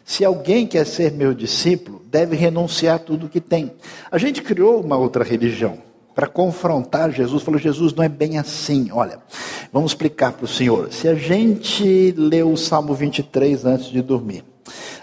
Se 0.09 0.25
alguém 0.25 0.65
quer 0.65 0.87
ser 0.87 1.11
meu 1.11 1.35
discípulo, 1.35 2.01
deve 2.09 2.35
renunciar 2.35 2.97
tudo 2.97 3.29
que 3.29 3.39
tem. 3.39 3.71
A 4.09 4.17
gente 4.17 4.41
criou 4.41 4.81
uma 4.81 4.97
outra 4.97 5.23
religião 5.23 5.77
para 6.15 6.25
confrontar 6.25 7.11
Jesus. 7.11 7.43
Falou: 7.43 7.59
Jesus, 7.59 7.93
não 7.93 8.03
é 8.03 8.09
bem 8.09 8.39
assim. 8.39 8.89
Olha, 8.91 9.19
vamos 9.71 9.91
explicar 9.91 10.31
para 10.31 10.45
o 10.45 10.47
Senhor. 10.47 10.91
Se 10.91 11.07
a 11.07 11.13
gente 11.13 12.11
lê 12.17 12.41
o 12.41 12.57
Salmo 12.57 12.95
23 12.95 13.65
antes 13.65 13.85
de 13.91 14.01
dormir, 14.01 14.43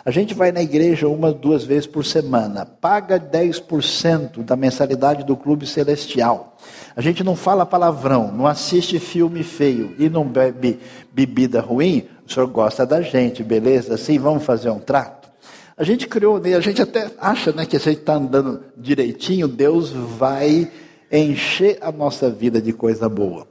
a 0.05 0.11
gente 0.11 0.35
vai 0.35 0.51
na 0.51 0.61
igreja 0.61 1.07
uma, 1.07 1.33
duas 1.33 1.63
vezes 1.63 1.87
por 1.87 2.05
semana, 2.05 2.67
paga 2.67 3.17
10% 3.19 4.43
da 4.43 4.57
mensalidade 4.57 5.23
do 5.23 5.37
clube 5.37 5.69
celestial. 5.69 6.57
A 6.97 7.01
gente 7.01 7.23
não 7.23 7.37
fala 7.37 7.65
palavrão, 7.65 8.33
não 8.33 8.47
assiste 8.47 8.99
filme 8.99 9.45
feio 9.45 9.95
e 10.01 10.09
não 10.09 10.25
bebe 10.25 10.81
bebida 11.13 11.61
ruim. 11.61 12.09
O 12.27 12.33
senhor 12.33 12.47
gosta 12.49 12.85
da 12.85 13.01
gente, 13.01 13.45
beleza? 13.45 13.97
Sim, 13.97 14.19
vamos 14.19 14.45
fazer 14.45 14.71
um 14.71 14.81
trato. 14.81 15.31
A 15.77 15.85
gente 15.85 16.09
criou, 16.09 16.37
a 16.37 16.61
gente 16.61 16.83
até 16.83 17.11
acha 17.19 17.53
né, 17.53 17.67
que 17.67 17.79
se 17.79 17.89
a 17.89 17.93
gente 17.93 18.01
está 18.01 18.15
andando 18.15 18.65
direitinho, 18.77 19.47
Deus 19.47 19.91
vai 19.91 20.71
encher 21.13 21.79
a 21.81 21.93
nossa 21.93 22.29
vida 22.31 22.61
de 22.61 22.73
coisa 22.73 23.09
boa. 23.09 23.47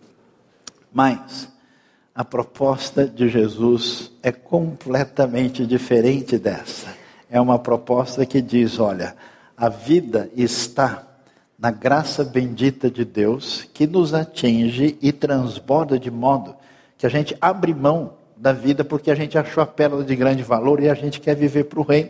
Mas 0.92 1.48
a 2.14 2.26
proposta 2.26 3.06
de 3.06 3.30
Jesus 3.30 4.12
é 4.22 4.32
completamente 4.32 5.66
diferente 5.66 6.38
dessa. 6.38 6.88
É 7.30 7.40
uma 7.40 7.60
proposta 7.60 8.26
que 8.26 8.42
diz: 8.42 8.80
olha, 8.80 9.16
a 9.56 9.70
vida 9.70 10.30
está 10.36 11.08
na 11.58 11.72
graça 11.72 12.24
bendita 12.24 12.90
de 12.90 13.06
Deus 13.06 13.68
que 13.74 13.88
nos 13.88 14.14
atinge 14.14 14.98
e 15.02 15.12
transborda 15.12 15.98
de 15.98 16.12
modo 16.12 16.56
que 16.98 17.06
a 17.06 17.10
gente 17.10 17.38
abre 17.40 17.74
mão 17.74 18.25
da 18.38 18.52
vida 18.52 18.84
porque 18.84 19.10
a 19.10 19.16
gente 19.16 19.38
achou 19.38 19.64
a 19.64 19.68
pérola 19.68 20.04
de 20.04 20.16
grande 20.16 20.44
valor 20.44 20.82
e 20.82 20.90
a 20.90 20.94
gente 20.94 21.20
quer 21.20 21.36
viver 21.36 21.66
para 21.66 21.80
o 21.80 21.84
reino. 21.84 22.10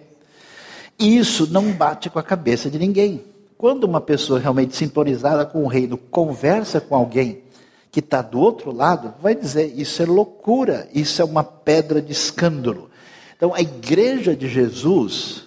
E 0.98 1.18
isso 1.18 1.48
não 1.52 1.72
bate 1.72 2.10
com 2.10 2.20
a 2.20 2.24
cabeça 2.24 2.70
de 2.70 2.80
ninguém. 2.80 3.24
Quando 3.58 3.84
uma 3.84 4.02
pessoa 4.02 4.40
realmente 4.40 4.76
sintonizada 4.76 5.46
com 5.46 5.64
o 5.64 5.68
reino 5.68 5.98
conversa 5.98 6.82
com 6.82 6.96
alguém 6.96 7.44
que 7.92 8.00
está 8.00 8.22
do 8.22 8.40
outro 8.40 8.74
lado, 8.74 9.14
vai 9.22 9.36
dizer: 9.36 9.74
isso 9.76 10.02
é 10.02 10.06
loucura, 10.06 10.88
isso 10.94 11.22
é 11.22 11.26
uma 11.26 11.44
pedra 11.44 12.02
de 12.02 12.12
escândalo. 12.12 12.90
Então, 13.36 13.54
a 13.54 13.62
igreja 13.62 14.36
de 14.36 14.48
Jesus, 14.48 15.44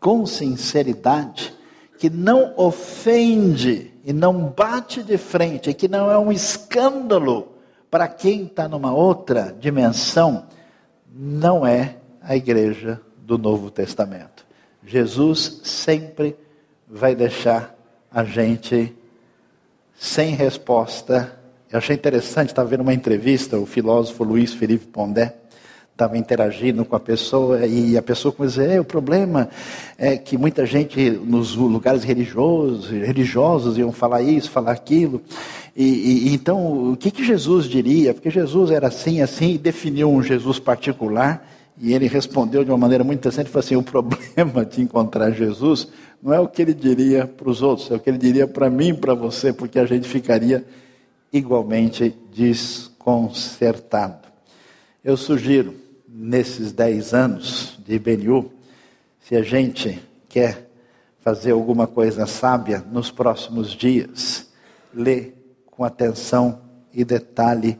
com 0.00 0.24
sinceridade, 0.24 1.52
que 1.98 2.08
não 2.08 2.54
ofende 2.56 3.92
e 4.04 4.12
não 4.12 4.44
bate 4.44 5.02
de 5.02 5.18
frente, 5.18 5.74
que 5.74 5.88
não 5.88 6.10
é 6.10 6.18
um 6.18 6.30
escândalo 6.30 7.48
para 7.90 8.08
quem 8.08 8.44
está 8.44 8.68
numa 8.68 8.92
outra 8.92 9.54
dimensão, 9.58 10.46
não 11.12 11.66
é 11.66 11.96
a 12.20 12.36
igreja 12.36 13.00
do 13.18 13.38
Novo 13.38 13.70
Testamento. 13.70 14.46
Jesus 14.84 15.60
sempre 15.64 16.36
vai 16.86 17.14
deixar 17.14 17.74
a 18.10 18.24
gente 18.24 18.94
sem 19.98 20.34
resposta. 20.34 21.38
Eu 21.70 21.78
achei 21.78 21.96
interessante, 21.96 22.48
estava 22.48 22.68
vendo 22.68 22.80
uma 22.80 22.94
entrevista, 22.94 23.58
o 23.58 23.66
filósofo 23.66 24.24
Luiz 24.24 24.54
Felipe 24.54 24.86
Pondé, 24.86 25.34
estava 25.98 26.16
interagindo 26.16 26.84
com 26.84 26.94
a 26.94 27.00
pessoa 27.00 27.66
e 27.66 27.98
a 27.98 28.02
pessoa 28.02 28.32
começou 28.32 28.62
a 28.62 28.66
dizer, 28.66 28.76
é, 28.76 28.80
o 28.80 28.84
problema 28.84 29.48
é 29.98 30.16
que 30.16 30.38
muita 30.38 30.64
gente 30.64 31.10
nos 31.10 31.56
lugares 31.56 32.04
religiosos, 32.04 32.88
religiosos 32.88 33.76
iam 33.76 33.90
falar 33.90 34.22
isso, 34.22 34.48
falar 34.48 34.70
aquilo. 34.70 35.20
E, 35.76 36.28
e 36.28 36.34
então, 36.34 36.92
o 36.92 36.96
que, 36.96 37.10
que 37.10 37.24
Jesus 37.24 37.66
diria? 37.66 38.14
Porque 38.14 38.30
Jesus 38.30 38.70
era 38.70 38.86
assim, 38.86 39.20
assim, 39.20 39.54
e 39.54 39.58
definiu 39.58 40.08
um 40.08 40.22
Jesus 40.22 40.60
particular. 40.60 41.44
E 41.80 41.92
ele 41.92 42.06
respondeu 42.06 42.62
de 42.62 42.70
uma 42.70 42.78
maneira 42.78 43.02
muito 43.02 43.18
interessante, 43.18 43.50
falou 43.50 43.64
assim, 43.64 43.74
o 43.76 43.82
problema 43.82 44.64
de 44.64 44.80
encontrar 44.80 45.32
Jesus 45.32 45.88
não 46.22 46.32
é 46.32 46.38
o 46.38 46.46
que 46.46 46.62
ele 46.62 46.74
diria 46.74 47.26
para 47.26 47.50
os 47.50 47.60
outros, 47.60 47.90
é 47.90 47.96
o 47.96 47.98
que 47.98 48.08
ele 48.08 48.18
diria 48.18 48.46
para 48.46 48.70
mim 48.70 48.94
para 48.94 49.14
você, 49.14 49.52
porque 49.52 49.80
a 49.80 49.84
gente 49.84 50.06
ficaria 50.08 50.64
igualmente 51.32 52.14
desconcertado. 52.32 54.28
Eu 55.04 55.16
sugiro 55.16 55.87
nesses 56.08 56.72
dez 56.72 57.12
anos 57.12 57.78
de 57.84 57.94
IBNU, 57.94 58.50
se 59.20 59.36
a 59.36 59.42
gente 59.42 60.00
quer 60.28 60.70
fazer 61.20 61.50
alguma 61.50 61.86
coisa 61.86 62.26
sábia 62.26 62.82
nos 62.90 63.10
próximos 63.10 63.72
dias, 63.72 64.50
lê 64.94 65.32
com 65.66 65.84
atenção 65.84 66.62
e 66.92 67.04
detalhe 67.04 67.78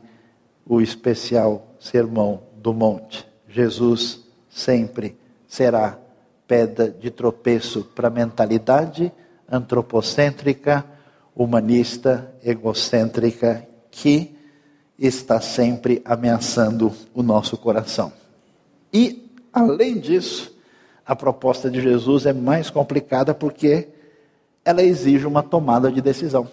o 0.65 0.79
especial 0.79 1.75
Sermão 1.79 2.43
do 2.55 2.73
Monte. 2.73 3.27
Jesus 3.47 4.23
sempre 4.47 5.17
será 5.47 5.97
pedra 6.47 6.89
de 6.89 7.09
tropeço 7.09 7.83
para 7.95 8.07
a 8.07 8.11
mentalidade 8.11 9.11
antropocêntrica, 9.51 10.85
humanista, 11.35 12.31
egocêntrica, 12.43 13.67
que 13.89 14.38
está 14.99 15.39
sempre 15.39 16.01
ameaçando 16.03 16.91
o 17.13 17.23
nosso 17.23 17.57
coração. 17.57 18.11
E, 18.93 19.31
além 19.53 19.97
disso, 19.97 20.53
a 21.05 21.15
proposta 21.15 21.69
de 21.69 21.81
Jesus 21.81 22.25
é 22.25 22.33
mais 22.33 22.69
complicada 22.69 23.33
porque 23.33 23.87
ela 24.63 24.83
exige 24.83 25.25
uma 25.25 25.41
tomada 25.41 25.91
de 25.91 26.01
decisão. 26.01 26.47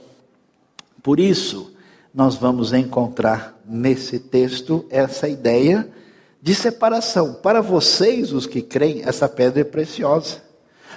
Por 1.02 1.20
isso, 1.20 1.74
nós 2.14 2.34
vamos 2.34 2.72
encontrar 2.72 3.60
nesse 3.66 4.18
texto 4.18 4.86
essa 4.88 5.28
ideia 5.28 5.88
de 6.40 6.54
separação. 6.54 7.34
Para 7.34 7.60
vocês, 7.60 8.32
os 8.32 8.46
que 8.46 8.62
creem, 8.62 9.02
essa 9.04 9.28
pedra 9.28 9.60
é 9.60 9.64
preciosa. 9.64 10.42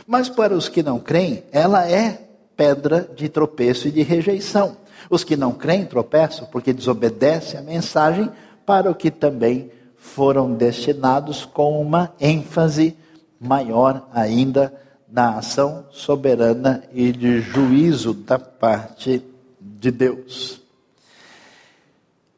Mas 0.07 0.29
para 0.29 0.55
os 0.55 0.69
que 0.69 0.81
não 0.81 0.99
creem, 0.99 1.43
ela 1.51 1.89
é 1.89 2.21
pedra 2.55 3.09
de 3.15 3.27
tropeço 3.29 3.87
e 3.87 3.91
de 3.91 4.01
rejeição. 4.01 4.77
Os 5.09 5.23
que 5.23 5.35
não 5.35 5.51
creem 5.51 5.85
tropeçam 5.85 6.47
porque 6.51 6.73
desobedecem 6.73 7.59
a 7.59 7.63
mensagem 7.63 8.29
para 8.65 8.89
o 8.89 8.95
que 8.95 9.11
também 9.11 9.71
foram 9.95 10.53
destinados 10.53 11.45
com 11.45 11.81
uma 11.81 12.13
ênfase 12.19 12.95
maior 13.39 14.07
ainda 14.13 14.73
na 15.11 15.37
ação 15.37 15.85
soberana 15.91 16.83
e 16.93 17.11
de 17.11 17.41
juízo 17.41 18.13
da 18.13 18.37
parte 18.37 19.23
de 19.59 19.91
Deus. 19.91 20.61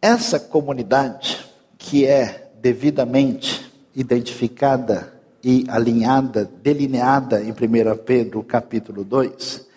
Essa 0.01 0.39
comunidade 0.39 1.45
que 1.77 2.05
é 2.05 2.51
devidamente 2.61 3.71
identificada 3.95 5.13
e 5.43 5.65
alinhada, 5.67 6.49
delineada 6.61 7.41
em 7.41 7.51
1 7.51 7.55
Pedro 8.05 8.43
capítulo 8.43 9.03
2, 9.03 9.67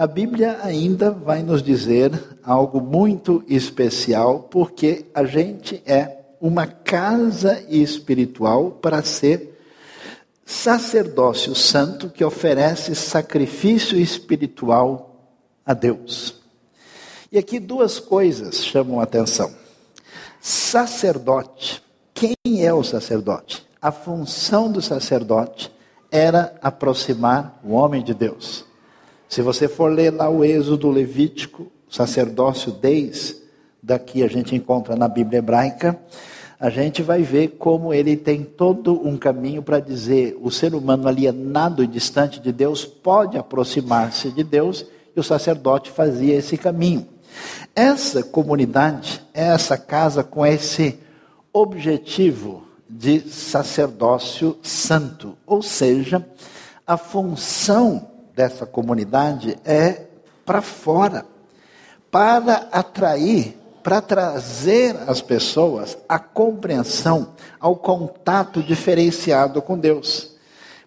a 0.00 0.06
Bíblia 0.06 0.60
ainda 0.62 1.10
vai 1.10 1.42
nos 1.42 1.62
dizer 1.62 2.38
algo 2.42 2.80
muito 2.80 3.44
especial, 3.46 4.48
porque 4.50 5.04
a 5.12 5.24
gente 5.24 5.82
é 5.84 6.22
uma 6.40 6.66
casa 6.66 7.62
espiritual 7.68 8.70
para 8.70 9.02
ser 9.02 9.60
sacerdócio 10.42 11.54
santo 11.54 12.08
que 12.08 12.24
oferece 12.24 12.94
sacrifício 12.94 14.00
espiritual 14.00 15.36
a 15.66 15.74
Deus. 15.74 16.34
E 17.30 17.36
aqui 17.36 17.60
duas 17.60 18.00
coisas 18.00 18.64
chamam 18.64 19.00
a 19.00 19.02
atenção. 19.02 19.52
Sacerdote. 20.40 21.82
Quem 22.14 22.64
é 22.64 22.72
o 22.72 22.82
sacerdote? 22.82 23.66
A 23.82 23.92
função 23.92 24.72
do 24.72 24.80
sacerdote 24.80 25.70
era 26.10 26.54
aproximar 26.62 27.60
o 27.62 27.72
homem 27.72 28.02
de 28.02 28.14
Deus. 28.14 28.69
Se 29.30 29.42
você 29.42 29.68
for 29.68 29.92
ler 29.92 30.12
lá 30.12 30.28
o 30.28 30.44
Êxodo 30.44 30.90
Levítico, 30.90 31.70
sacerdócio 31.88 32.72
desde 32.72 33.36
daqui 33.80 34.24
a 34.24 34.28
gente 34.28 34.56
encontra 34.56 34.96
na 34.96 35.06
Bíblia 35.06 35.38
hebraica, 35.38 35.96
a 36.58 36.68
gente 36.68 37.00
vai 37.00 37.22
ver 37.22 37.50
como 37.50 37.94
ele 37.94 38.16
tem 38.16 38.42
todo 38.42 39.06
um 39.06 39.16
caminho 39.16 39.62
para 39.62 39.78
dizer 39.78 40.36
o 40.42 40.50
ser 40.50 40.74
humano 40.74 41.06
alienado 41.06 41.84
e 41.84 41.86
distante 41.86 42.40
de 42.40 42.50
Deus 42.50 42.84
pode 42.84 43.38
aproximar-se 43.38 44.32
de 44.32 44.42
Deus 44.42 44.84
e 45.14 45.20
o 45.20 45.22
sacerdote 45.22 45.92
fazia 45.92 46.34
esse 46.34 46.58
caminho. 46.58 47.06
Essa 47.72 48.24
comunidade, 48.24 49.22
essa 49.32 49.78
casa 49.78 50.24
com 50.24 50.44
esse 50.44 50.98
objetivo 51.52 52.64
de 52.88 53.20
sacerdócio 53.20 54.58
santo, 54.60 55.38
ou 55.46 55.62
seja, 55.62 56.26
a 56.84 56.96
função 56.96 58.09
dessa 58.40 58.64
comunidade 58.64 59.58
é 59.66 60.06
para 60.46 60.62
fora, 60.62 61.26
para 62.10 62.68
atrair 62.72 63.60
para 63.82 64.02
trazer 64.02 64.94
as 65.06 65.22
pessoas 65.22 65.96
à 66.06 66.18
compreensão, 66.18 67.28
ao 67.58 67.74
contato 67.76 68.62
diferenciado 68.62 69.62
com 69.62 69.78
Deus. 69.78 70.32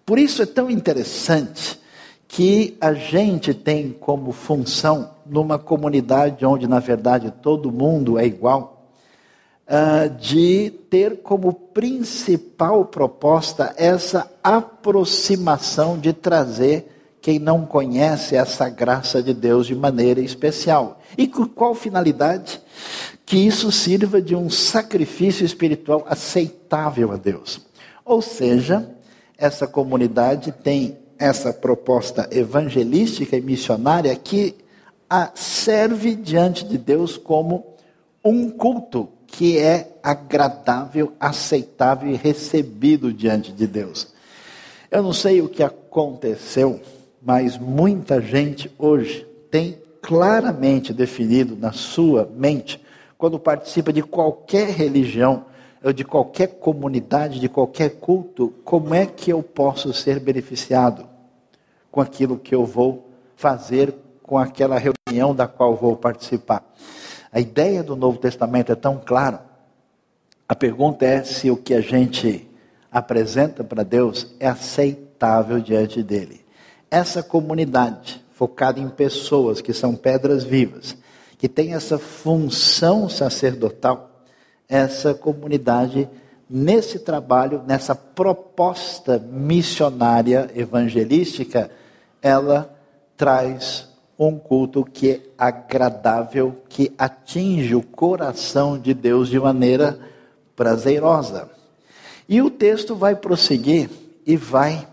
Por 0.06 0.20
isso 0.20 0.44
é 0.44 0.46
tão 0.46 0.70
interessante 0.70 1.80
que 2.28 2.78
a 2.80 2.94
gente 2.94 3.52
tem 3.52 3.92
como 3.92 4.32
função, 4.32 5.10
numa 5.26 5.58
comunidade 5.58 6.46
onde 6.46 6.68
na 6.68 6.80
verdade 6.80 7.34
todo 7.42 7.72
mundo 7.72 8.20
é 8.20 8.28
igual, 8.28 8.86
uh, 9.68 10.08
de 10.20 10.70
ter 10.88 11.24
como 11.24 11.52
principal 11.52 12.86
proposta 12.86 13.74
essa 13.76 14.32
aproximação 14.44 15.98
de 15.98 16.14
trazer 16.14 16.93
quem 17.24 17.40
não 17.40 17.66
conhece 17.66 18.36
essa 18.36 18.68
graça 18.68 19.24
de 19.24 19.34
Deus 19.34 19.66
de 19.66 19.74
maneira 19.74 20.20
especial. 20.20 21.00
E 21.18 21.26
com 21.26 21.48
qual 21.48 21.74
finalidade? 21.74 22.62
Que 23.26 23.38
isso 23.38 23.72
sirva 23.72 24.22
de 24.22 24.36
um 24.36 24.50
sacrifício 24.50 25.46
espiritual 25.46 26.06
aceitável 26.10 27.14
a 27.14 27.16
Deus. 27.16 27.62
Ou 28.04 28.22
seja, 28.22 28.90
essa 29.38 29.66
comunidade 29.66 30.52
tem 30.52 30.98
essa 31.18 31.54
proposta 31.54 32.28
evangelística 32.30 33.38
e 33.38 33.42
missionária 33.42 34.14
que 34.18 34.58
a 35.10 35.32
serve 35.34 36.16
diante 36.16 36.66
de 36.66 36.78
Deus 36.78 37.16
como 37.16 37.78
um 38.22 38.50
culto 38.50 39.08
que 39.28 39.58
é 39.58 39.98
agradável, 40.04 41.14
aceitável 41.18 42.12
e 42.12 42.18
recebido 42.18 43.14
diante 43.14 43.54
de 43.54 43.66
Deus. 43.66 44.14
Eu 44.92 45.02
não 45.02 45.14
sei 45.14 45.42
o 45.42 45.48
que 45.48 45.64
aconteceu 45.64 46.82
mas 47.26 47.58
muita 47.58 48.22
gente 48.22 48.70
hoje 48.78 49.26
tem 49.50 49.78
claramente 50.02 50.94
definido 50.94 51.56
na 51.56 51.72
sua 51.72 52.30
mente, 52.36 52.84
quando 53.18 53.40
participa 53.40 53.94
de 53.94 54.04
qualquer 54.04 54.70
religião, 54.70 55.46
ou 55.82 55.94
de 55.94 56.04
qualquer 56.04 56.48
comunidade, 56.48 57.40
de 57.40 57.48
qualquer 57.48 57.92
culto, 57.92 58.54
como 58.64 58.94
é 58.94 59.06
que 59.06 59.32
eu 59.32 59.42
posso 59.42 59.94
ser 59.94 60.20
beneficiado 60.20 61.06
com 61.92 62.02
aquilo 62.02 62.38
que 62.38 62.56
eu 62.56 62.66
vou 62.66 63.10
fazer 63.36 63.94
com 64.22 64.38
aquela 64.38 64.78
reunião 64.78 65.36
da 65.36 65.48
qual 65.48 65.76
vou 65.76 65.96
participar. 65.96 66.64
A 67.32 67.40
ideia 67.40 67.84
do 67.84 67.96
Novo 67.96 68.18
Testamento 68.18 68.72
é 68.72 68.76
tão 68.76 68.98
clara. 68.98 69.46
A 70.48 70.56
pergunta 70.56 71.06
é 71.06 71.24
se 71.24 71.52
o 71.52 71.58
que 71.58 71.74
a 71.74 71.82
gente 71.82 72.50
apresenta 72.92 73.64
para 73.64 73.84
Deus 73.84 74.34
é 74.40 74.48
aceitável 74.48 75.60
diante 75.60 76.02
dele. 76.02 76.43
Essa 76.94 77.24
comunidade 77.24 78.24
focada 78.34 78.80
em 78.80 78.88
pessoas 78.88 79.62
que 79.62 79.74
são 79.74 79.96
pedras 79.96 80.44
vivas, 80.44 80.96
que 81.40 81.50
tem 81.50 81.74
essa 81.74 81.98
função 81.98 83.10
sacerdotal, 83.10 84.12
essa 84.70 85.12
comunidade 85.12 86.08
nesse 86.48 87.00
trabalho, 87.00 87.64
nessa 87.66 87.96
proposta 87.96 89.18
missionária 89.18 90.52
evangelística, 90.54 91.72
ela 92.22 92.72
traz 93.18 93.90
um 94.16 94.38
culto 94.38 94.86
que 94.86 95.10
é 95.14 95.22
agradável, 95.36 96.62
que 96.70 96.94
atinge 96.96 97.74
o 97.74 97.82
coração 97.82 98.78
de 98.78 98.94
Deus 98.94 99.30
de 99.30 99.40
maneira 99.40 99.98
prazerosa. 100.56 101.50
E 102.30 102.40
o 102.40 102.52
texto 102.52 102.96
vai 102.96 103.16
prosseguir 103.16 103.90
e 104.28 104.38
vai 104.38 104.88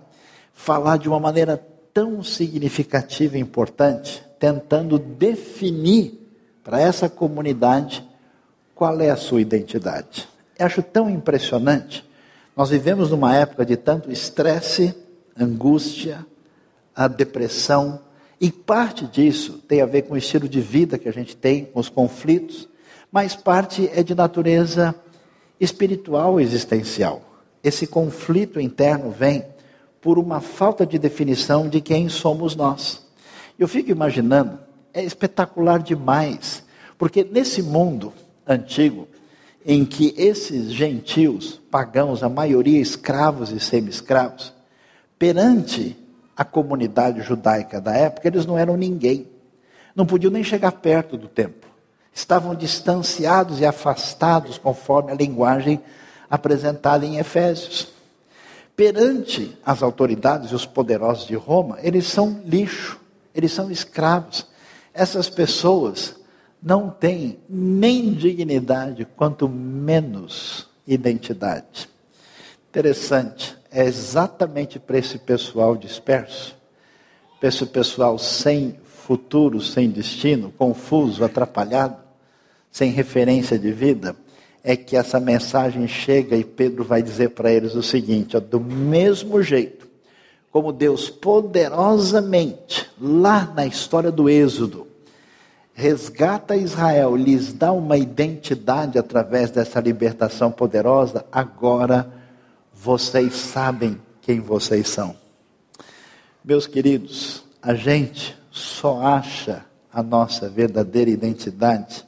falar 0.55 0.97
de 0.97 1.07
uma 1.07 1.21
maneira 1.21 1.59
tão 1.93 2.23
significativa 2.23 3.37
e 3.37 3.41
importante, 3.41 4.23
tentando 4.39 4.99
definir 4.99 6.19
para 6.63 6.81
essa 6.81 7.09
comunidade 7.09 8.07
qual 8.75 9.01
é 9.01 9.11
a 9.11 9.17
sua 9.17 9.41
identidade. 9.41 10.29
Eu 10.59 10.67
acho 10.67 10.83
tão 10.83 11.09
impressionante. 11.09 12.09
Nós 12.57 12.71
vivemos 12.71 13.11
numa 13.11 13.35
época 13.35 13.65
de 13.65 13.77
tanto 13.77 14.11
estresse, 14.11 14.95
angústia, 15.39 16.25
a 16.95 17.09
depressão, 17.09 18.01
e 18.41 18.51
parte 18.51 19.07
disso 19.07 19.59
tem 19.69 19.83
a 19.83 19.87
ver 19.87 20.03
com 20.03 20.15
o 20.15 20.17
estilo 20.17 20.49
de 20.49 20.61
vida 20.61 20.99
que 20.99 21.09
a 21.09 21.13
gente 21.13 21.37
tem, 21.37 21.67
com 21.67 21.79
os 21.79 21.89
conflitos, 21.89 22.69
mas 23.13 23.37
parte 23.37 23.91
é 23.93 24.03
de 24.03 24.15
natureza 24.15 24.95
espiritual 25.61 26.41
existencial. 26.41 27.23
Esse 27.63 27.87
conflito 27.87 28.59
interno 28.59 29.11
vem 29.11 29.45
por 30.01 30.19
uma 30.19 30.41
falta 30.41 30.87
de 30.87 30.99
definição 30.99 31.69
de 31.69 31.81
quem 31.81 32.09
somos 32.09 32.57
nós. 32.57 33.05
Eu 33.59 33.69
fico 33.69 33.91
imaginando, 33.91 34.59
é 34.93 35.03
espetacular 35.03 35.83
demais, 35.83 36.65
porque 36.97 37.23
nesse 37.23 37.63
mundo 37.63 38.13
antigo, 38.47 39.07
em 39.65 39.85
que 39.85 40.15
esses 40.17 40.73
gentios, 40.73 41.61
pagãos, 41.71 42.23
a 42.23 42.29
maioria 42.29 42.81
escravos 42.81 43.51
e 43.51 43.61
semi-escravos, 43.61 44.53
perante 45.19 45.97
a 46.35 46.45
comunidade 46.45 47.21
judaica 47.21 47.81
da 47.81 47.95
época, 47.95 48.27
eles 48.27 48.47
não 48.47 48.57
eram 48.57 48.77
ninguém. 48.77 49.29
Não 49.95 50.07
podiam 50.07 50.31
nem 50.31 50.43
chegar 50.43 50.73
perto 50.73 51.19
do 51.19 51.29
templo. 51.29 51.69
Estavam 52.13 52.55
distanciados 52.55 53.61
e 53.61 53.67
afastados, 53.67 54.57
conforme 54.57 55.13
a 55.13 55.15
linguagem 55.15 55.81
apresentada 56.31 57.05
em 57.05 57.19
Efésios. 57.19 58.00
Perante 58.81 59.59
as 59.63 59.83
autoridades 59.83 60.53
e 60.53 60.55
os 60.55 60.65
poderosos 60.65 61.27
de 61.27 61.35
Roma, 61.35 61.79
eles 61.83 62.07
são 62.07 62.41
lixo, 62.47 62.99
eles 63.35 63.53
são 63.53 63.71
escravos. 63.71 64.47
Essas 64.95 65.29
pessoas 65.29 66.17
não 66.63 66.89
têm 66.89 67.39
nem 67.47 68.11
dignidade, 68.11 69.07
quanto 69.19 69.47
menos 69.47 70.67
identidade. 70.87 71.91
Interessante, 72.71 73.55
é 73.71 73.85
exatamente 73.85 74.79
para 74.79 74.97
esse 74.97 75.19
pessoal 75.19 75.77
disperso, 75.77 76.57
para 77.39 77.51
esse 77.51 77.67
pessoal 77.67 78.19
sem 78.19 78.81
futuro, 78.83 79.61
sem 79.61 79.91
destino, 79.91 80.55
confuso, 80.57 81.23
atrapalhado, 81.23 81.99
sem 82.73 82.91
referência 82.91 83.59
de 83.59 83.73
vida, 83.73 84.17
é 84.63 84.77
que 84.77 84.97
essa 84.97 85.19
mensagem 85.19 85.87
chega 85.89 86.37
e 86.37 86.45
Pedro 86.45 86.85
vai 86.85 87.03
dizer 87.03 87.31
para 87.31 87.51
eles 87.51 87.75
o 87.75 87.83
seguinte: 87.83 88.37
ó, 88.37 88.41
do 88.41 88.61
mesmo 88.61 89.43
jeito 89.43 89.89
como 90.51 90.73
Deus 90.73 91.09
poderosamente, 91.09 92.91
lá 93.01 93.53
na 93.55 93.65
história 93.67 94.11
do 94.11 94.29
Êxodo, 94.29 94.87
resgata 95.73 96.57
Israel, 96.57 97.15
lhes 97.15 97.53
dá 97.53 97.73
uma 97.73 97.97
identidade 97.97 98.99
através 98.99 99.51
dessa 99.51 99.81
libertação 99.81 100.51
poderosa, 100.51 101.25
agora 101.31 102.13
vocês 102.75 103.35
sabem 103.35 104.01
quem 104.21 104.41
vocês 104.41 104.89
são. 104.89 105.15
Meus 106.45 106.67
queridos, 106.67 107.45
a 107.63 107.75
gente 107.75 108.37
só 108.51 109.01
acha 109.01 109.65
a 109.93 110.03
nossa 110.03 110.49
verdadeira 110.49 111.11
identidade 111.11 112.05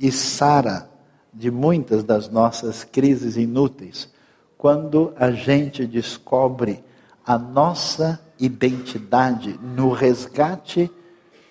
e 0.00 0.10
sara 0.10 0.88
de 1.34 1.50
muitas 1.50 2.04
das 2.04 2.28
nossas 2.28 2.84
crises 2.84 3.36
inúteis 3.36 4.08
quando 4.56 5.12
a 5.16 5.30
gente 5.30 5.86
descobre 5.86 6.82
a 7.26 7.36
nossa 7.36 8.20
identidade 8.38 9.58
no 9.62 9.90
resgate 9.90 10.90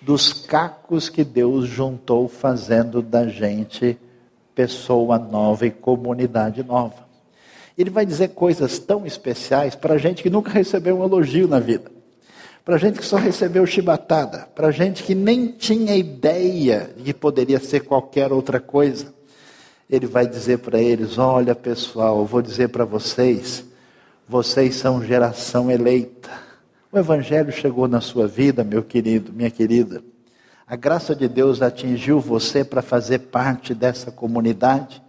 dos 0.00 0.32
cacos 0.32 1.08
que 1.08 1.24
Deus 1.24 1.66
juntou 1.66 2.28
fazendo 2.28 3.00
da 3.00 3.26
gente 3.28 3.98
pessoa 4.54 5.18
nova 5.18 5.66
e 5.66 5.70
comunidade 5.70 6.62
nova. 6.62 7.04
Ele 7.76 7.90
vai 7.90 8.06
dizer 8.06 8.28
coisas 8.28 8.78
tão 8.78 9.04
especiais 9.04 9.74
para 9.74 9.98
gente 9.98 10.22
que 10.22 10.30
nunca 10.30 10.50
recebeu 10.50 10.98
um 10.98 11.04
elogio 11.04 11.48
na 11.48 11.58
vida, 11.58 11.90
para 12.64 12.78
gente 12.78 12.98
que 12.98 13.04
só 13.04 13.16
recebeu 13.16 13.66
chibatada, 13.66 14.48
para 14.54 14.70
gente 14.70 15.02
que 15.02 15.14
nem 15.14 15.48
tinha 15.48 15.96
ideia 15.96 16.90
de 16.96 17.04
que 17.04 17.14
poderia 17.14 17.58
ser 17.58 17.80
qualquer 17.80 18.32
outra 18.32 18.60
coisa. 18.60 19.12
Ele 19.88 20.06
vai 20.06 20.26
dizer 20.26 20.58
para 20.58 20.80
eles: 20.80 21.18
Olha, 21.18 21.54
pessoal, 21.54 22.18
eu 22.18 22.26
vou 22.26 22.42
dizer 22.42 22.68
para 22.68 22.84
vocês, 22.84 23.64
vocês 24.28 24.76
são 24.76 25.04
geração 25.04 25.70
eleita. 25.70 26.30
O 26.90 26.98
Evangelho 26.98 27.52
chegou 27.52 27.88
na 27.88 28.00
sua 28.00 28.26
vida, 28.26 28.62
meu 28.62 28.82
querido, 28.82 29.32
minha 29.32 29.50
querida. 29.50 30.02
A 30.66 30.76
graça 30.76 31.14
de 31.14 31.28
Deus 31.28 31.60
atingiu 31.60 32.20
você 32.20 32.64
para 32.64 32.80
fazer 32.80 33.18
parte 33.18 33.74
dessa 33.74 34.10
comunidade. 34.10 35.02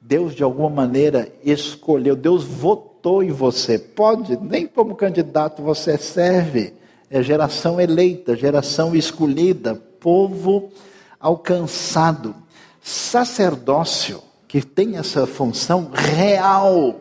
Deus, 0.00 0.34
de 0.34 0.42
alguma 0.42 0.70
maneira, 0.70 1.30
escolheu, 1.44 2.16
Deus 2.16 2.44
votou 2.44 3.22
em 3.22 3.30
você. 3.30 3.78
Pode, 3.78 4.38
nem 4.38 4.66
como 4.66 4.96
candidato 4.96 5.62
você 5.62 5.98
serve. 5.98 6.72
É 7.10 7.22
geração 7.22 7.80
eleita, 7.80 8.36
geração 8.36 8.94
escolhida, 8.94 9.74
povo 9.74 10.70
alcançado, 11.20 12.34
sacerdócio, 12.80 14.22
que 14.46 14.62
tem 14.62 14.96
essa 14.96 15.26
função 15.26 15.90
real, 15.92 17.00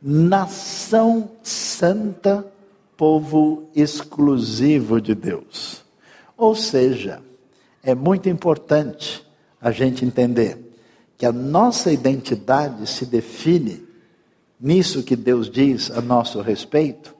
nação 0.00 1.30
santa, 1.42 2.46
povo 2.96 3.68
exclusivo 3.74 5.00
de 5.00 5.14
Deus. 5.14 5.82
Ou 6.36 6.54
seja, 6.54 7.22
é 7.82 7.94
muito 7.94 8.28
importante 8.28 9.26
a 9.60 9.70
gente 9.70 10.04
entender 10.04 10.58
que 11.16 11.24
a 11.24 11.32
nossa 11.32 11.92
identidade 11.92 12.86
se 12.86 13.06
define 13.06 13.86
nisso 14.60 15.02
que 15.02 15.16
Deus 15.16 15.50
diz 15.50 15.90
a 15.90 16.00
nosso 16.00 16.40
respeito, 16.42 17.14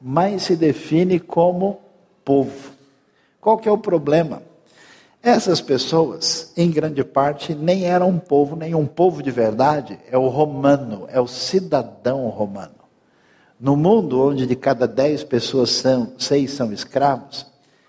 mas 0.00 0.42
se 0.42 0.56
define 0.56 1.18
como 1.18 1.80
povo. 2.24 2.72
Qual 3.40 3.58
que 3.58 3.68
é 3.68 3.72
o 3.72 3.78
problema? 3.78 4.42
Essas 5.22 5.60
pessoas, 5.60 6.52
em 6.56 6.68
grande 6.68 7.04
parte, 7.04 7.54
nem 7.54 7.84
eram 7.84 8.08
um 8.08 8.18
povo, 8.18 8.56
nem 8.56 8.74
um 8.74 8.86
povo 8.86 9.22
de 9.22 9.30
verdade, 9.30 9.96
é 10.10 10.18
o 10.18 10.26
romano, 10.26 11.06
é 11.08 11.20
o 11.20 11.28
cidadão 11.28 12.26
romano. 12.28 12.74
No 13.60 13.76
mundo 13.76 14.20
onde 14.20 14.46
de 14.46 14.56
cada 14.56 14.88
dez 14.88 15.22
pessoas 15.22 15.70
são, 15.70 16.12
seis 16.18 16.50
são 16.50 16.72
escravos, 16.72 17.46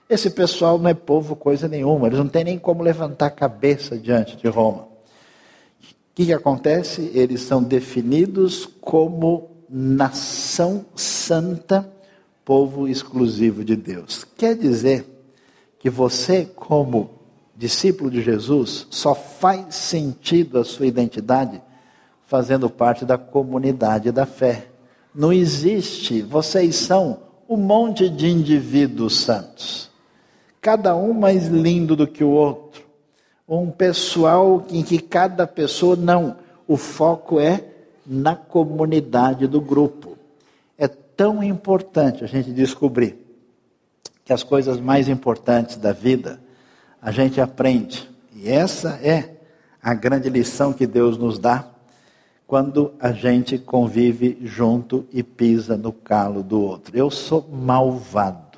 esse 0.08 0.30
pessoal 0.30 0.78
não 0.78 0.92
é 0.92 0.94
povo 0.94 1.36
coisa 1.36 1.68
nenhuma, 1.68 2.06
eles 2.06 2.20
não 2.20 2.28
têm 2.28 2.44
nem 2.44 2.60
como 2.60 2.84
levantar 2.84 3.26
a 3.26 3.32
cabeça 3.32 3.98
diante 3.98 4.38
de 4.38 4.48
Roma. 4.48 4.84
O 4.84 6.16
que, 6.16 6.28
que 6.28 6.34
acontece? 6.34 7.10
Eles 7.16 7.42
são 7.42 7.64
definidos 7.64 8.70
como 8.80 9.50
nação 9.68 10.86
santa, 10.96 11.92
povo 12.46 12.88
exclusivo 12.88 13.66
de 13.66 13.76
Deus. 13.76 14.24
Quer 14.38 14.56
dizer 14.56 15.04
que 15.80 15.90
você, 15.90 16.46
como 16.46 17.23
discípulo 17.56 18.10
de 18.10 18.22
Jesus, 18.22 18.88
só 18.90 19.14
faz 19.14 19.76
sentido 19.76 20.60
a 20.60 20.66
sua 20.66 20.88
identidade 20.88 21.62
fazendo 22.26 22.70
parte 22.70 23.06
da 23.06 23.18
comunidade 23.18 24.12
da 24.12 24.26
fé. 24.26 24.68
Não 25.14 25.32
existe, 25.32 26.22
vocês 26.22 26.76
são 26.76 27.20
um 27.48 27.58
monte 27.58 28.10
de 28.10 28.28
indivíduos 28.30 29.20
santos, 29.20 29.92
cada 30.60 30.96
um 30.96 31.14
mais 31.14 31.48
lindo 31.48 31.96
do 31.96 32.08
que 32.08 32.24
o 32.24 32.30
outro 32.30 32.84
um 33.48 33.70
pessoal 33.70 34.66
em 34.70 34.84
que 34.84 35.00
cada 35.00 35.46
pessoa 35.46 35.96
não, 35.96 36.38
o 36.68 36.78
foco 36.78 37.40
é 37.40 37.64
na 38.06 38.36
comunidade 38.36 39.48
do 39.48 39.62
grupo. 39.62 40.18
É 40.78 40.88
tão 40.88 41.44
importante 41.44 42.24
a 42.24 42.28
gente 42.28 42.52
descobrir 42.52 43.18
que 44.26 44.34
as 44.34 44.44
coisas 44.44 44.80
mais 44.80 45.10
importantes 45.10 45.78
da 45.78 45.92
vida 45.92 46.42
a 47.04 47.12
gente 47.12 47.42
aprende. 47.42 48.10
E 48.34 48.50
essa 48.50 48.98
é 49.04 49.36
a 49.82 49.94
grande 49.94 50.30
lição 50.30 50.72
que 50.72 50.88
Deus 50.88 51.18
nos 51.18 51.38
dá 51.38 51.68
quando 52.48 52.94
a 52.98 53.12
gente 53.12 53.58
convive 53.58 54.38
junto 54.42 55.06
e 55.12 55.22
pisa 55.22 55.76
no 55.76 55.92
calo 55.92 56.42
do 56.42 56.62
outro. 56.62 56.98
Eu 56.98 57.12
sou 57.12 57.46
malvado. 57.52 58.58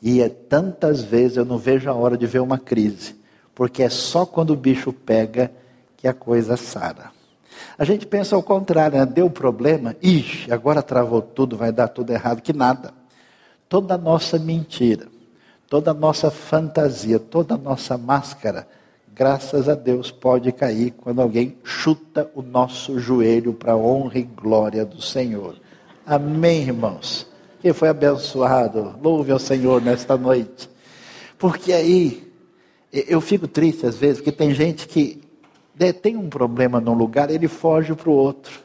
E 0.00 0.22
é 0.22 0.30
tantas 0.30 1.02
vezes 1.02 1.36
eu 1.36 1.44
não 1.44 1.58
vejo 1.58 1.90
a 1.90 1.94
hora 1.94 2.16
de 2.16 2.26
ver 2.26 2.40
uma 2.40 2.58
crise, 2.58 3.16
porque 3.54 3.82
é 3.82 3.90
só 3.90 4.24
quando 4.24 4.50
o 4.50 4.56
bicho 4.56 4.92
pega 4.92 5.52
que 5.96 6.08
a 6.08 6.14
coisa 6.14 6.56
sara. 6.56 7.12
A 7.76 7.84
gente 7.84 8.06
pensa 8.06 8.34
ao 8.34 8.42
contrário, 8.42 8.98
né? 8.98 9.06
deu 9.06 9.28
problema, 9.28 9.94
ixi, 10.02 10.50
agora 10.52 10.82
travou 10.82 11.20
tudo, 11.20 11.56
vai 11.56 11.72
dar 11.72 11.88
tudo 11.88 12.12
errado, 12.12 12.40
que 12.40 12.52
nada. 12.52 12.92
Toda 13.68 13.94
a 13.94 13.98
nossa 13.98 14.38
mentira, 14.38 15.06
toda 15.74 15.90
a 15.90 15.94
nossa 15.94 16.30
fantasia, 16.30 17.18
toda 17.18 17.56
a 17.56 17.58
nossa 17.58 17.98
máscara, 17.98 18.64
graças 19.12 19.68
a 19.68 19.74
Deus, 19.74 20.08
pode 20.08 20.52
cair 20.52 20.92
quando 20.92 21.20
alguém 21.20 21.58
chuta 21.64 22.30
o 22.32 22.42
nosso 22.42 23.00
joelho 23.00 23.52
para 23.52 23.72
a 23.72 23.76
honra 23.76 24.20
e 24.20 24.22
glória 24.22 24.84
do 24.84 25.02
Senhor. 25.02 25.56
Amém, 26.06 26.62
irmãos? 26.62 27.26
Quem 27.60 27.72
foi 27.72 27.88
abençoado, 27.88 28.94
louve 29.02 29.32
ao 29.32 29.38
Senhor 29.40 29.82
nesta 29.82 30.16
noite. 30.16 30.70
Porque 31.36 31.72
aí, 31.72 32.32
eu 32.92 33.20
fico 33.20 33.48
triste 33.48 33.84
às 33.84 33.96
vezes, 33.96 34.18
porque 34.18 34.30
tem 34.30 34.54
gente 34.54 34.86
que 34.86 35.20
né, 35.76 35.92
tem 35.92 36.16
um 36.16 36.28
problema 36.28 36.80
num 36.80 36.94
lugar, 36.94 37.30
ele 37.30 37.48
foge 37.48 37.92
para 37.96 38.08
o 38.08 38.12
outro. 38.12 38.60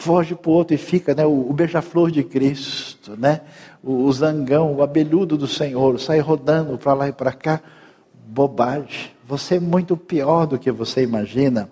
Foge 0.00 0.34
para 0.34 0.50
o 0.50 0.54
outro 0.54 0.74
e 0.74 0.78
fica 0.78 1.14
né, 1.14 1.26
o, 1.26 1.50
o 1.50 1.52
beija-flor 1.52 2.10
de 2.10 2.24
Cristo, 2.24 3.14
né, 3.18 3.42
o, 3.84 4.04
o 4.04 4.12
zangão, 4.14 4.74
o 4.74 4.82
abelhudo 4.82 5.36
do 5.36 5.46
Senhor, 5.46 6.00
sai 6.00 6.20
rodando 6.20 6.78
para 6.78 6.94
lá 6.94 7.08
e 7.08 7.12
para 7.12 7.32
cá. 7.32 7.60
Bobagem. 8.26 9.10
Você 9.28 9.56
é 9.56 9.60
muito 9.60 9.98
pior 9.98 10.46
do 10.46 10.58
que 10.58 10.72
você 10.72 11.02
imagina. 11.02 11.68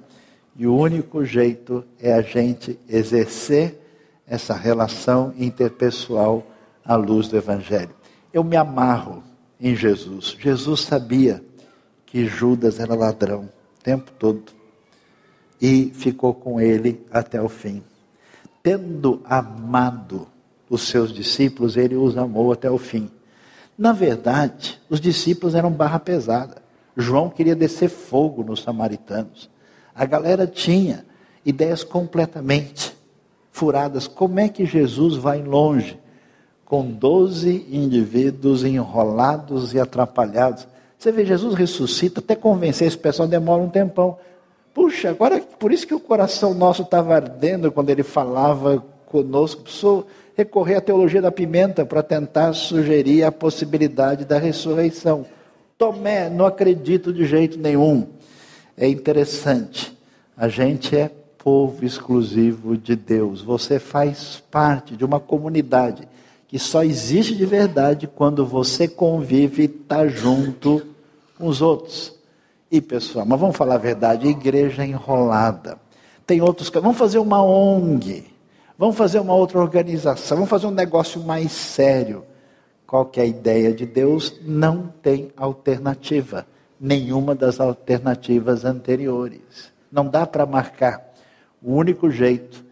E 0.55 0.67
o 0.67 0.77
único 0.77 1.25
jeito 1.25 1.83
é 1.99 2.13
a 2.13 2.21
gente 2.21 2.79
exercer 2.87 3.81
essa 4.27 4.53
relação 4.53 5.33
interpessoal 5.39 6.45
à 6.85 6.97
luz 6.97 7.29
do 7.29 7.37
Evangelho. 7.39 7.95
Eu 8.31 8.45
me 8.45 8.57
amarro 8.57 9.23
em 9.59 9.75
Jesus. 9.75 10.37
Jesus 10.39 10.81
sabia 10.83 11.43
que 12.05 12.27
Judas 12.27 12.79
era 12.79 12.95
ladrão 12.95 13.49
o 13.79 13.83
tempo 13.83 14.13
todo 14.19 14.53
e 15.59 15.91
ficou 15.95 16.35
com 16.35 16.61
ele 16.61 17.07
até 17.11 17.41
o 17.41 17.49
fim. 17.49 17.83
Tendo 18.63 19.21
amado 19.25 20.27
os 20.69 20.83
seus 20.83 21.13
discípulos, 21.13 21.77
ele 21.77 21.97
os 21.97 22.17
amou 22.17 22.53
até 22.53 22.71
o 22.71 22.79
fim. 22.79 23.11
Na 23.77 23.93
verdade, 23.93 24.81
os 24.91 25.01
discípulos 25.01 25.55
eram 25.55 25.71
barra 25.71 25.99
pesada. 25.99 26.63
João 26.97 27.31
queria 27.31 27.55
descer 27.55 27.89
fogo 27.89 28.43
nos 28.43 28.63
samaritanos. 28.63 29.49
A 29.95 30.05
galera 30.05 30.47
tinha 30.47 31.05
ideias 31.45 31.85
completamente 31.85 32.97
furadas. 33.53 34.07
Como 34.07 34.41
é 34.41 34.49
que 34.49 34.67
Jesus 34.67 35.15
vai 35.15 35.43
longe 35.43 35.99
com 36.65 36.91
doze 36.91 37.67
indivíduos 37.71 38.65
enrolados 38.65 39.73
e 39.75 39.81
atrapalhados? 39.81 40.67
Você 40.99 41.13
vê, 41.13 41.25
Jesus 41.25 41.55
ressuscita, 41.55 42.19
até 42.19 42.35
convencer 42.35 42.89
esse 42.89 42.99
pessoal 42.99 43.29
demora 43.29 43.63
um 43.63 43.69
tempão. 43.69 44.19
Puxa, 44.79 45.11
agora 45.11 45.41
por 45.41 45.73
isso 45.73 45.85
que 45.85 45.95
o 45.95 45.99
coração 45.99 46.55
nosso 46.55 46.83
estava 46.83 47.17
ardendo 47.17 47.73
quando 47.73 47.91
ele 47.91 48.05
falava 48.05 48.81
conosco. 49.07 49.63
Precisou 49.63 50.07
recorrer 50.37 50.77
à 50.77 50.81
teologia 50.81 51.21
da 51.21 51.33
pimenta 51.33 51.85
para 51.85 52.01
tentar 52.01 52.53
sugerir 52.53 53.25
a 53.25 53.33
possibilidade 53.33 54.25
da 54.25 54.39
ressurreição. 54.39 55.27
Tomé, 55.77 56.31
não 56.31 56.47
acredito 56.47 57.13
de 57.13 57.27
jeito 57.27 57.59
nenhum. 57.59 58.07
É 58.77 58.87
interessante. 58.89 59.99
A 60.37 60.47
gente 60.47 60.97
é 60.97 61.11
povo 61.39 61.85
exclusivo 61.85 62.77
de 62.77 62.95
Deus. 62.95 63.43
Você 63.43 63.81
faz 63.81 64.41
parte 64.49 64.97
de 64.97 65.05
uma 65.05 65.19
comunidade 65.19 66.07
que 66.47 66.57
só 66.57 66.85
existe 66.85 67.35
de 67.35 67.45
verdade 67.45 68.07
quando 68.07 68.47
você 68.47 68.87
convive 68.87 69.63
e 69.63 69.65
está 69.65 70.07
junto 70.07 70.87
com 71.37 71.49
os 71.49 71.61
outros. 71.61 72.17
E 72.71 72.83
pessoal, 72.83 73.25
mas 73.25 73.41
vamos 73.41 73.57
falar 73.57 73.77
a 73.77 73.79
verdade, 73.79 74.29
igreja 74.29 74.85
enrolada. 74.85 75.79
Tem 76.27 76.43
outros, 76.43 76.69
vamos 76.69 76.99
fazer 76.99 77.19
uma 77.19 77.43
ONG, 77.43 78.27
vamos 78.77 78.95
fazer 78.95 79.21
uma 79.21 79.35
outra 79.35 79.59
organização, 79.59 80.37
vamos 80.37 80.51
fazer 80.51 80.67
um 80.67 80.73
negócio 80.73 81.19
mais 81.23 81.51
sério. 81.51 82.25
Qual 82.87 83.07
que 83.07 83.21
é 83.21 83.23
a 83.23 83.27
ideia 83.27 83.73
de 83.73 83.87
Deus? 83.87 84.39
Não 84.43 84.93
tem 85.03 85.33
alternativa, 85.35 86.47
nenhuma 86.79 87.35
das 87.35 87.59
alternativas 87.59 88.67
anteriores. 88.67 89.73
Não 89.91 90.07
dá 90.07 90.27
para 90.27 90.45
marcar. 90.45 91.15
O 91.63 91.75
único 91.75 92.11
jeito 92.11 92.63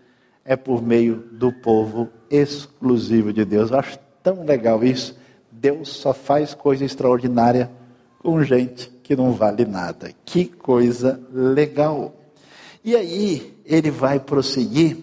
é 0.45 0.57
por 0.57 0.83
meio 0.83 1.25
do 1.33 1.51
povo 1.51 2.11
exclusivo 2.31 3.33
de 3.33 3.47
Deus. 3.47 3.71
Eu 3.71 3.79
acho 3.79 3.99
tão 4.23 4.45
legal 4.45 4.85
isso. 4.85 5.17
Deus 5.51 5.89
só 5.89 6.13
faz 6.13 6.53
coisa 6.53 6.85
extraordinária 6.85 7.71
com 8.19 8.43
gente 8.43 8.96
que 9.07 9.15
não 9.15 9.31
vale 9.33 9.65
nada. 9.65 10.11
Que 10.25 10.47
coisa 10.47 11.21
legal. 11.33 12.13
E 12.85 12.97
aí 12.97 13.55
ele 13.65 13.89
vai 13.89 14.19
prosseguir 14.19 14.99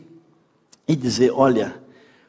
e 0.86 0.94
dizer: 0.94 1.32
olha, 1.32 1.74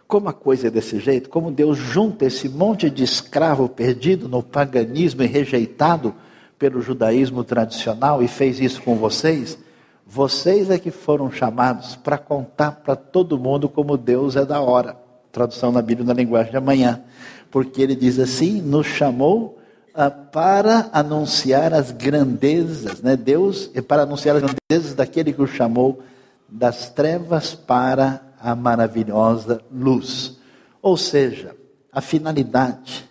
como 0.06 0.28
a 0.28 0.32
coisa 0.32 0.68
é 0.68 0.70
desse 0.70 1.00
jeito, 1.00 1.28
como 1.28 1.50
Deus 1.50 1.76
junta 1.76 2.26
esse 2.26 2.48
monte 2.48 2.88
de 2.88 3.02
escravo 3.02 3.68
perdido 3.68 4.28
no 4.28 4.40
paganismo 4.40 5.24
e 5.24 5.26
rejeitado 5.26 6.14
pelo 6.56 6.80
judaísmo 6.80 7.42
tradicional 7.42 8.22
e 8.22 8.28
fez 8.28 8.60
isso 8.60 8.80
com 8.80 8.94
vocês, 8.94 9.58
vocês 10.06 10.70
é 10.70 10.78
que 10.78 10.92
foram 10.92 11.28
chamados 11.28 11.96
para 11.96 12.16
contar 12.16 12.70
para 12.70 12.94
todo 12.94 13.36
mundo 13.36 13.68
como 13.68 13.96
Deus 13.96 14.36
é 14.36 14.44
da 14.44 14.60
hora. 14.60 14.96
Tradução 15.32 15.72
na 15.72 15.82
Bíblia 15.82 16.06
na 16.06 16.14
linguagem 16.14 16.52
de 16.52 16.56
amanhã. 16.56 17.02
Porque 17.50 17.82
ele 17.82 17.96
diz 17.96 18.20
assim: 18.20 18.62
nos 18.62 18.86
chamou 18.86 19.58
para 20.32 20.90
anunciar 20.92 21.72
as 21.72 21.92
grandezas, 21.92 23.00
né? 23.00 23.16
Deus, 23.16 23.70
é 23.74 23.80
para 23.80 24.02
anunciar 24.02 24.36
as 24.36 24.42
grandezas 24.42 24.94
daquele 24.94 25.32
que 25.32 25.40
o 25.40 25.46
chamou 25.46 26.02
das 26.48 26.90
trevas 26.90 27.54
para 27.54 28.20
a 28.40 28.56
maravilhosa 28.56 29.62
luz. 29.72 30.36
Ou 30.82 30.96
seja, 30.96 31.54
a 31.92 32.00
finalidade 32.00 33.08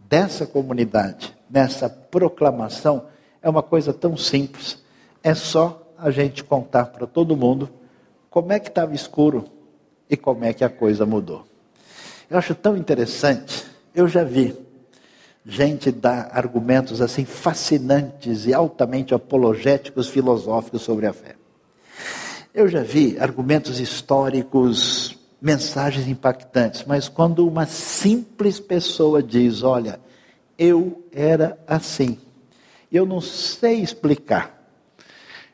dessa 0.00 0.44
comunidade, 0.46 1.34
nessa 1.48 1.88
proclamação, 1.88 3.06
é 3.40 3.48
uma 3.48 3.62
coisa 3.62 3.92
tão 3.92 4.16
simples. 4.16 4.82
É 5.22 5.32
só 5.32 5.94
a 5.96 6.10
gente 6.10 6.42
contar 6.42 6.86
para 6.86 7.06
todo 7.06 7.36
mundo 7.36 7.70
como 8.28 8.52
é 8.52 8.58
que 8.58 8.68
estava 8.68 8.94
escuro 8.94 9.44
e 10.10 10.16
como 10.16 10.44
é 10.44 10.52
que 10.52 10.64
a 10.64 10.68
coisa 10.68 11.06
mudou. 11.06 11.46
Eu 12.28 12.36
acho 12.36 12.54
tão 12.54 12.76
interessante. 12.76 13.64
Eu 13.94 14.08
já 14.08 14.24
vi 14.24 14.65
gente 15.46 15.92
dá 15.92 16.28
argumentos 16.32 17.00
assim 17.00 17.24
fascinantes 17.24 18.46
e 18.46 18.52
altamente 18.52 19.14
apologéticos 19.14 20.08
filosóficos 20.08 20.82
sobre 20.82 21.06
a 21.06 21.12
fé. 21.12 21.36
Eu 22.52 22.68
já 22.68 22.82
vi 22.82 23.16
argumentos 23.18 23.78
históricos, 23.78 25.16
mensagens 25.40 26.08
impactantes, 26.08 26.84
mas 26.84 27.08
quando 27.08 27.46
uma 27.46 27.66
simples 27.66 28.58
pessoa 28.58 29.22
diz: 29.22 29.62
Olha, 29.62 30.00
eu 30.58 31.04
era 31.12 31.58
assim, 31.66 32.18
eu 32.90 33.06
não 33.06 33.20
sei 33.20 33.82
explicar, 33.82 34.68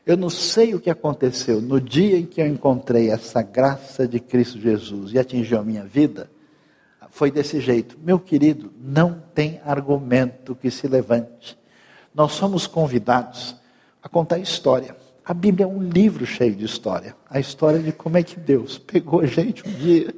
eu 0.05 0.17
não 0.17 0.29
sei 0.29 0.73
o 0.73 0.79
que 0.79 0.89
aconteceu 0.89 1.61
no 1.61 1.79
dia 1.79 2.17
em 2.17 2.25
que 2.25 2.41
eu 2.41 2.47
encontrei 2.47 3.11
essa 3.11 3.41
graça 3.41 4.07
de 4.07 4.19
Cristo 4.19 4.59
Jesus 4.59 5.13
e 5.13 5.19
atingiu 5.19 5.59
a 5.59 5.63
minha 5.63 5.83
vida 5.83 6.29
foi 7.13 7.29
desse 7.29 7.61
jeito. 7.61 7.95
Meu 8.03 8.17
querido, 8.19 8.73
não 8.81 9.21
tem 9.35 9.61
argumento 9.63 10.55
que 10.55 10.71
se 10.71 10.87
levante. 10.87 11.55
Nós 12.13 12.31
somos 12.31 12.65
convidados 12.65 13.55
a 14.01 14.09
contar 14.09 14.39
história. 14.39 14.95
A 15.23 15.31
Bíblia 15.31 15.65
é 15.65 15.67
um 15.67 15.79
livro 15.79 16.25
cheio 16.25 16.55
de 16.55 16.65
história. 16.65 17.15
A 17.29 17.39
história 17.39 17.77
de 17.77 17.91
como 17.91 18.17
é 18.17 18.23
que 18.23 18.39
Deus 18.39 18.79
pegou 18.79 19.21
a 19.21 19.27
gente 19.27 19.61
um 19.65 19.71
dia 19.71 20.13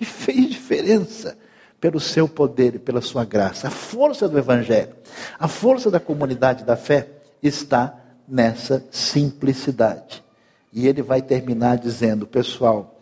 e 0.00 0.04
fez 0.04 0.50
diferença 0.50 1.38
pelo 1.80 2.00
seu 2.00 2.26
poder 2.28 2.74
e 2.74 2.78
pela 2.80 3.00
sua 3.00 3.24
graça. 3.24 3.68
A 3.68 3.70
força 3.70 4.28
do 4.28 4.36
Evangelho, 4.36 4.96
a 5.38 5.46
força 5.46 5.88
da 5.88 6.00
comunidade 6.00 6.64
da 6.64 6.76
fé 6.76 7.10
está 7.40 7.96
nessa 8.26 8.84
simplicidade. 8.90 10.24
E 10.72 10.88
ele 10.88 11.00
vai 11.00 11.22
terminar 11.22 11.78
dizendo, 11.78 12.26
pessoal, 12.26 12.98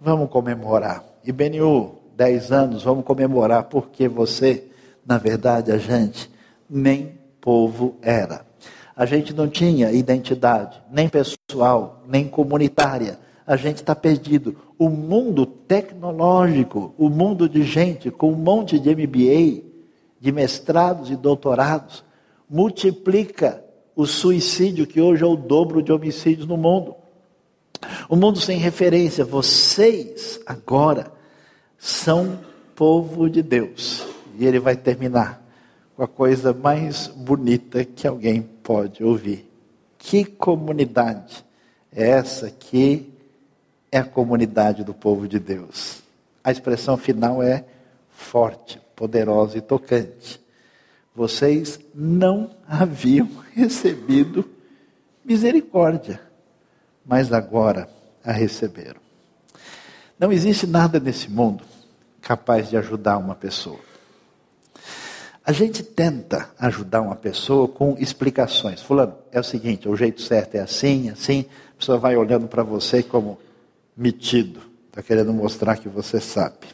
vamos 0.00 0.30
comemorar. 0.30 1.04
E 1.24 1.32
Beniu, 1.32 2.01
10 2.16 2.52
anos, 2.52 2.82
vamos 2.82 3.04
comemorar, 3.04 3.64
porque 3.64 4.08
você, 4.08 4.68
na 5.06 5.18
verdade, 5.18 5.72
a 5.72 5.78
gente 5.78 6.30
nem 6.68 7.18
povo 7.40 7.96
era. 8.00 8.46
A 8.94 9.06
gente 9.06 9.34
não 9.34 9.48
tinha 9.48 9.90
identidade, 9.90 10.80
nem 10.90 11.08
pessoal, 11.08 12.02
nem 12.06 12.28
comunitária. 12.28 13.18
A 13.46 13.56
gente 13.56 13.76
está 13.78 13.94
perdido. 13.94 14.56
O 14.78 14.88
mundo 14.88 15.44
tecnológico, 15.46 16.94
o 16.98 17.08
mundo 17.08 17.48
de 17.48 17.62
gente 17.62 18.10
com 18.10 18.32
um 18.32 18.36
monte 18.36 18.78
de 18.78 18.94
MBA, 18.94 19.62
de 20.20 20.30
mestrados 20.30 21.10
e 21.10 21.16
doutorados, 21.16 22.04
multiplica 22.48 23.64
o 23.96 24.06
suicídio, 24.06 24.86
que 24.86 25.00
hoje 25.00 25.22
é 25.24 25.26
o 25.26 25.36
dobro 25.36 25.82
de 25.82 25.92
homicídios 25.92 26.46
no 26.46 26.56
mundo. 26.56 26.94
O 28.08 28.16
mundo 28.16 28.38
sem 28.38 28.58
referência, 28.58 29.24
vocês 29.24 30.40
agora 30.46 31.10
são 31.82 32.38
povo 32.76 33.28
de 33.28 33.42
Deus. 33.42 34.06
E 34.38 34.46
ele 34.46 34.60
vai 34.60 34.76
terminar 34.76 35.42
com 35.96 36.04
a 36.04 36.06
coisa 36.06 36.52
mais 36.52 37.08
bonita 37.08 37.84
que 37.84 38.06
alguém 38.06 38.40
pode 38.40 39.02
ouvir. 39.02 39.50
Que 39.98 40.24
comunidade 40.24 41.44
é 41.92 42.08
essa 42.10 42.48
que 42.48 43.12
é 43.90 43.98
a 43.98 44.04
comunidade 44.04 44.84
do 44.84 44.94
povo 44.94 45.26
de 45.26 45.40
Deus? 45.40 46.00
A 46.44 46.52
expressão 46.52 46.96
final 46.96 47.42
é 47.42 47.64
forte, 48.10 48.80
poderosa 48.94 49.58
e 49.58 49.60
tocante. 49.60 50.40
Vocês 51.12 51.80
não 51.92 52.50
haviam 52.66 53.28
recebido 53.54 54.48
misericórdia, 55.24 56.20
mas 57.04 57.32
agora 57.32 57.88
a 58.24 58.30
receberam. 58.30 59.01
Não 60.22 60.30
existe 60.30 60.68
nada 60.68 61.00
nesse 61.00 61.28
mundo 61.28 61.64
capaz 62.20 62.70
de 62.70 62.76
ajudar 62.76 63.18
uma 63.18 63.34
pessoa. 63.34 63.80
A 65.44 65.50
gente 65.50 65.82
tenta 65.82 66.48
ajudar 66.60 67.00
uma 67.00 67.16
pessoa 67.16 67.66
com 67.66 67.96
explicações. 67.98 68.80
Fulano, 68.80 69.16
é 69.32 69.40
o 69.40 69.42
seguinte, 69.42 69.88
o 69.88 69.96
jeito 69.96 70.22
certo 70.22 70.54
é 70.54 70.60
assim, 70.60 71.10
assim. 71.10 71.46
A 71.74 71.78
pessoa 71.80 71.98
vai 71.98 72.16
olhando 72.16 72.46
para 72.46 72.62
você 72.62 73.02
como 73.02 73.36
metido, 73.96 74.60
está 74.90 75.02
querendo 75.02 75.32
mostrar 75.32 75.76
que 75.76 75.88
você 75.88 76.20
sabe. 76.20 76.68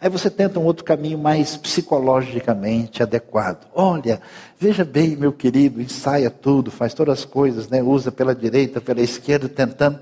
Aí 0.00 0.08
você 0.08 0.30
tenta 0.30 0.60
um 0.60 0.64
outro 0.64 0.84
caminho 0.84 1.18
mais 1.18 1.56
psicologicamente 1.56 3.02
adequado. 3.02 3.66
Olha, 3.74 4.22
veja 4.56 4.84
bem, 4.84 5.16
meu 5.16 5.32
querido, 5.32 5.82
ensaia 5.82 6.30
tudo, 6.30 6.70
faz 6.70 6.94
todas 6.94 7.18
as 7.18 7.24
coisas, 7.24 7.68
né? 7.68 7.82
usa 7.82 8.12
pela 8.12 8.36
direita, 8.36 8.80
pela 8.80 9.00
esquerda, 9.00 9.48
tentando. 9.48 9.98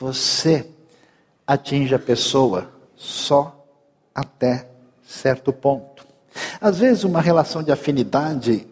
Você 0.00 0.66
atinge 1.46 1.94
a 1.94 1.98
pessoa 1.98 2.70
só 2.94 3.66
até 4.14 4.68
certo 5.02 5.52
ponto. 5.52 6.06
Às 6.60 6.78
vezes, 6.78 7.04
uma 7.04 7.20
relação 7.20 7.62
de 7.62 7.70
afinidade 7.70 8.66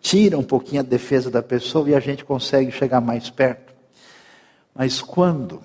tira 0.00 0.38
um 0.38 0.42
pouquinho 0.42 0.80
a 0.80 0.84
defesa 0.84 1.30
da 1.30 1.42
pessoa 1.42 1.88
e 1.88 1.94
a 1.94 2.00
gente 2.00 2.24
consegue 2.24 2.70
chegar 2.70 3.00
mais 3.00 3.30
perto. 3.30 3.72
Mas 4.74 5.00
quando 5.00 5.62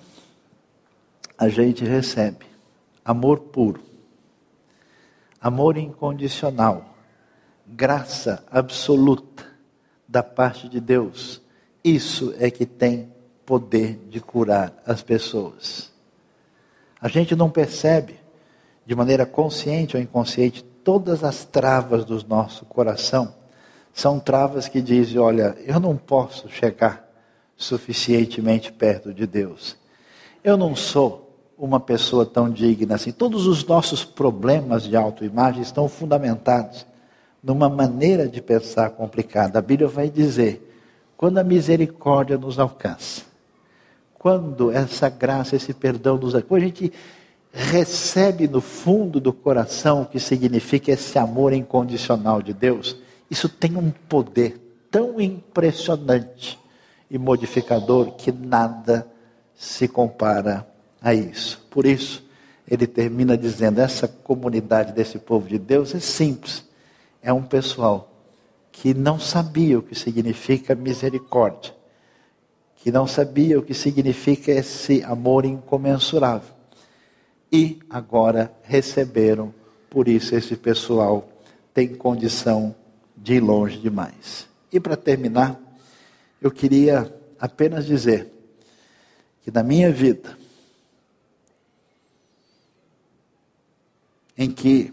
a 1.36 1.48
gente 1.48 1.84
recebe 1.84 2.46
amor 3.04 3.40
puro, 3.40 3.82
amor 5.40 5.76
incondicional, 5.76 6.94
graça 7.66 8.44
absoluta 8.50 9.46
da 10.06 10.22
parte 10.22 10.68
de 10.68 10.80
Deus. 10.80 11.40
Isso 11.82 12.34
é 12.38 12.50
que 12.50 12.66
tem 12.66 13.12
poder 13.46 13.96
de 14.08 14.20
curar 14.20 14.80
as 14.84 15.02
pessoas. 15.02 15.89
A 17.00 17.08
gente 17.08 17.34
não 17.34 17.48
percebe, 17.48 18.20
de 18.84 18.94
maneira 18.94 19.24
consciente 19.24 19.96
ou 19.96 20.02
inconsciente, 20.02 20.64
todas 20.84 21.24
as 21.24 21.44
travas 21.44 22.04
do 22.04 22.22
nosso 22.26 22.64
coração 22.64 23.34
são 23.92 24.18
travas 24.18 24.68
que 24.68 24.80
dizem: 24.80 25.18
olha, 25.18 25.56
eu 25.66 25.80
não 25.80 25.96
posso 25.96 26.48
chegar 26.48 27.08
suficientemente 27.56 28.72
perto 28.72 29.12
de 29.12 29.26
Deus. 29.26 29.76
Eu 30.42 30.56
não 30.56 30.74
sou 30.74 31.30
uma 31.58 31.78
pessoa 31.78 32.24
tão 32.24 32.50
digna 32.50 32.94
assim. 32.94 33.12
Todos 33.12 33.46
os 33.46 33.64
nossos 33.64 34.04
problemas 34.04 34.84
de 34.84 34.96
autoimagem 34.96 35.60
estão 35.60 35.88
fundamentados 35.88 36.86
numa 37.42 37.68
maneira 37.68 38.28
de 38.28 38.40
pensar 38.40 38.90
complicada. 38.90 39.58
A 39.58 39.62
Bíblia 39.62 39.88
vai 39.88 40.08
dizer: 40.08 40.66
quando 41.16 41.38
a 41.38 41.44
misericórdia 41.44 42.38
nos 42.38 42.58
alcança, 42.58 43.29
quando 44.20 44.70
essa 44.70 45.08
graça, 45.08 45.56
esse 45.56 45.72
perdão 45.72 46.18
nos 46.18 46.34
alcança, 46.34 46.46
quando 46.46 46.62
a 46.62 46.66
gente 46.66 46.92
recebe 47.50 48.46
no 48.46 48.60
fundo 48.60 49.18
do 49.18 49.32
coração 49.32 50.02
o 50.02 50.06
que 50.06 50.20
significa 50.20 50.92
esse 50.92 51.18
amor 51.18 51.54
incondicional 51.54 52.42
de 52.42 52.52
Deus, 52.52 52.98
isso 53.30 53.48
tem 53.48 53.78
um 53.78 53.90
poder 53.90 54.60
tão 54.90 55.18
impressionante 55.18 56.58
e 57.10 57.16
modificador 57.16 58.12
que 58.12 58.30
nada 58.30 59.10
se 59.54 59.88
compara 59.88 60.68
a 61.00 61.14
isso. 61.14 61.66
Por 61.70 61.86
isso, 61.86 62.22
ele 62.68 62.86
termina 62.86 63.38
dizendo: 63.38 63.80
essa 63.80 64.06
comunidade 64.06 64.92
desse 64.92 65.18
povo 65.18 65.48
de 65.48 65.58
Deus 65.58 65.94
é 65.94 65.98
simples, 65.98 66.62
é 67.22 67.32
um 67.32 67.42
pessoal 67.42 68.12
que 68.70 68.92
não 68.92 69.18
sabia 69.18 69.78
o 69.78 69.82
que 69.82 69.94
significa 69.94 70.74
misericórdia, 70.74 71.72
que 72.80 72.90
não 72.90 73.06
sabia 73.06 73.58
o 73.58 73.62
que 73.62 73.74
significa 73.74 74.50
esse 74.50 75.02
amor 75.04 75.44
incomensurável. 75.44 76.54
E 77.52 77.78
agora 77.90 78.52
receberam, 78.62 79.54
por 79.90 80.08
isso 80.08 80.34
esse 80.34 80.56
pessoal 80.56 81.28
tem 81.74 81.94
condição 81.94 82.74
de 83.14 83.34
ir 83.34 83.40
longe 83.40 83.78
demais. 83.78 84.48
E 84.72 84.80
para 84.80 84.96
terminar, 84.96 85.60
eu 86.40 86.50
queria 86.50 87.14
apenas 87.38 87.84
dizer 87.84 88.32
que 89.42 89.50
na 89.50 89.62
minha 89.62 89.92
vida, 89.92 90.38
em 94.38 94.50
que 94.50 94.92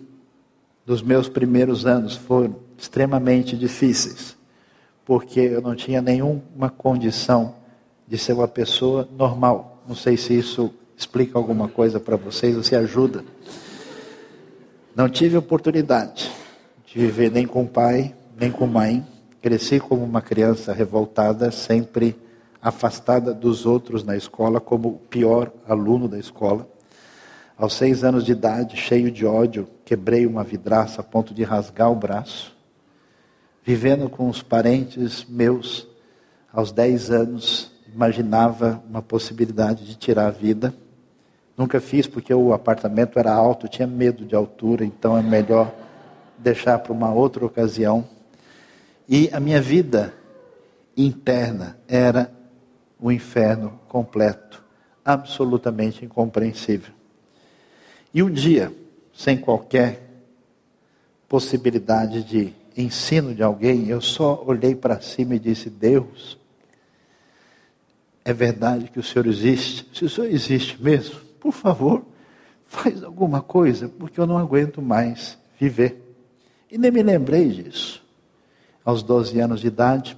dos 0.85 1.01
meus 1.01 1.29
primeiros 1.29 1.85
anos 1.85 2.17
foram 2.17 2.59
extremamente 2.77 3.55
difíceis, 3.55 4.35
porque 5.05 5.39
eu 5.39 5.61
não 5.61 5.73
tinha 5.73 6.01
nenhuma 6.01 6.69
condição 6.69 7.55
de 8.07 8.17
ser 8.17 8.33
uma 8.33 8.47
pessoa 8.47 9.07
normal. 9.11 9.83
Não 9.87 9.95
sei 9.95 10.15
se 10.15 10.37
isso 10.37 10.73
explica 10.97 11.37
alguma 11.37 11.67
coisa 11.67 11.99
para 11.99 12.15
vocês 12.15 12.55
ou 12.55 12.63
se 12.63 12.75
ajuda. 12.75 13.23
Não 14.95 15.09
tive 15.09 15.37
oportunidade 15.37 16.31
de 16.85 16.97
viver 16.99 17.29
nem 17.29 17.45
com 17.45 17.67
pai, 17.67 18.15
nem 18.39 18.51
com 18.51 18.65
mãe. 18.65 19.05
Cresci 19.41 19.79
como 19.79 20.03
uma 20.03 20.21
criança 20.21 20.73
revoltada, 20.73 21.51
sempre 21.51 22.15
afastada 22.61 23.33
dos 23.33 23.65
outros 23.65 24.03
na 24.03 24.17
escola, 24.17 24.59
como 24.59 24.89
o 24.89 24.97
pior 24.97 25.51
aluno 25.67 26.07
da 26.07 26.17
escola. 26.17 26.67
Aos 27.57 27.73
seis 27.73 28.03
anos 28.03 28.23
de 28.23 28.31
idade, 28.31 28.75
cheio 28.75 29.11
de 29.11 29.25
ódio, 29.25 29.67
quebrei 29.85 30.25
uma 30.25 30.43
vidraça 30.43 31.01
a 31.01 31.03
ponto 31.03 31.33
de 31.33 31.43
rasgar 31.43 31.91
o 31.91 31.95
braço. 31.95 32.55
Vivendo 33.63 34.09
com 34.09 34.29
os 34.29 34.41
parentes 34.41 35.25
meus, 35.25 35.87
aos 36.51 36.71
dez 36.71 37.11
anos, 37.11 37.71
imaginava 37.97 38.79
uma 38.87 39.01
possibilidade 39.01 39.83
de 39.83 39.95
tirar 39.95 40.27
a 40.27 40.31
vida. 40.31 40.71
Nunca 41.57 41.81
fiz 41.81 42.05
porque 42.05 42.31
o 42.31 42.53
apartamento 42.53 43.17
era 43.17 43.33
alto, 43.33 43.67
tinha 43.67 43.87
medo 43.87 44.23
de 44.23 44.35
altura, 44.35 44.85
então 44.85 45.17
é 45.17 45.23
melhor 45.23 45.73
deixar 46.37 46.77
para 46.77 46.93
uma 46.93 47.11
outra 47.11 47.43
ocasião. 47.43 48.07
E 49.09 49.31
a 49.33 49.39
minha 49.39 49.59
vida 49.59 50.13
interna 50.95 51.75
era 51.87 52.31
um 53.01 53.11
inferno 53.11 53.79
completo, 53.87 54.63
absolutamente 55.03 56.05
incompreensível. 56.05 56.93
E 58.13 58.21
um 58.21 58.29
dia, 58.29 58.71
sem 59.11 59.37
qualquer 59.39 60.03
possibilidade 61.27 62.21
de 62.21 62.53
ensino 62.77 63.33
de 63.33 63.41
alguém, 63.41 63.87
eu 63.87 64.01
só 64.01 64.43
olhei 64.45 64.75
para 64.75 65.01
cima 65.01 65.33
e 65.33 65.39
disse: 65.39 65.67
Deus, 65.67 66.37
é 68.27 68.33
verdade 68.33 68.89
que 68.89 68.99
o 68.99 69.03
Senhor 69.03 69.25
existe? 69.25 69.87
Se 69.93 70.03
o 70.03 70.09
Senhor 70.09 70.29
existe 70.29 70.83
mesmo, 70.83 71.17
por 71.39 71.53
favor, 71.53 72.05
faz 72.65 73.01
alguma 73.01 73.41
coisa, 73.41 73.87
porque 73.87 74.19
eu 74.19 74.27
não 74.27 74.37
aguento 74.37 74.81
mais 74.81 75.37
viver. 75.57 76.13
E 76.69 76.77
nem 76.77 76.91
me 76.91 77.01
lembrei 77.01 77.47
disso. 77.47 78.03
Aos 78.83 79.01
12 79.01 79.39
anos 79.39 79.61
de 79.61 79.67
idade, 79.67 80.17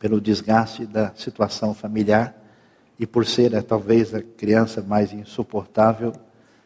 pelo 0.00 0.20
desgaste 0.20 0.84
da 0.84 1.12
situação 1.14 1.72
familiar, 1.72 2.34
e 2.98 3.06
por 3.06 3.24
ser 3.24 3.54
eh, 3.54 3.62
talvez 3.62 4.12
a 4.12 4.20
criança 4.20 4.82
mais 4.82 5.12
insuportável 5.12 6.12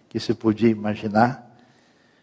que 0.09 0.18
se 0.18 0.32
podia 0.32 0.70
imaginar. 0.70 1.55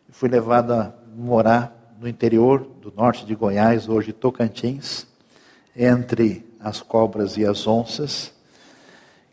Fui 0.10 0.28
levado 0.28 0.74
a 0.74 0.92
morar 1.16 1.96
no 2.02 2.08
interior 2.08 2.68
do 2.82 2.92
norte 2.92 3.28
de 3.28 3.36
Goiás, 3.36 3.88
hoje 3.88 4.12
Tocantins, 4.12 5.06
entre 5.76 6.47
as 6.60 6.82
cobras 6.82 7.38
e 7.38 7.46
as 7.46 7.68
onças, 7.68 8.34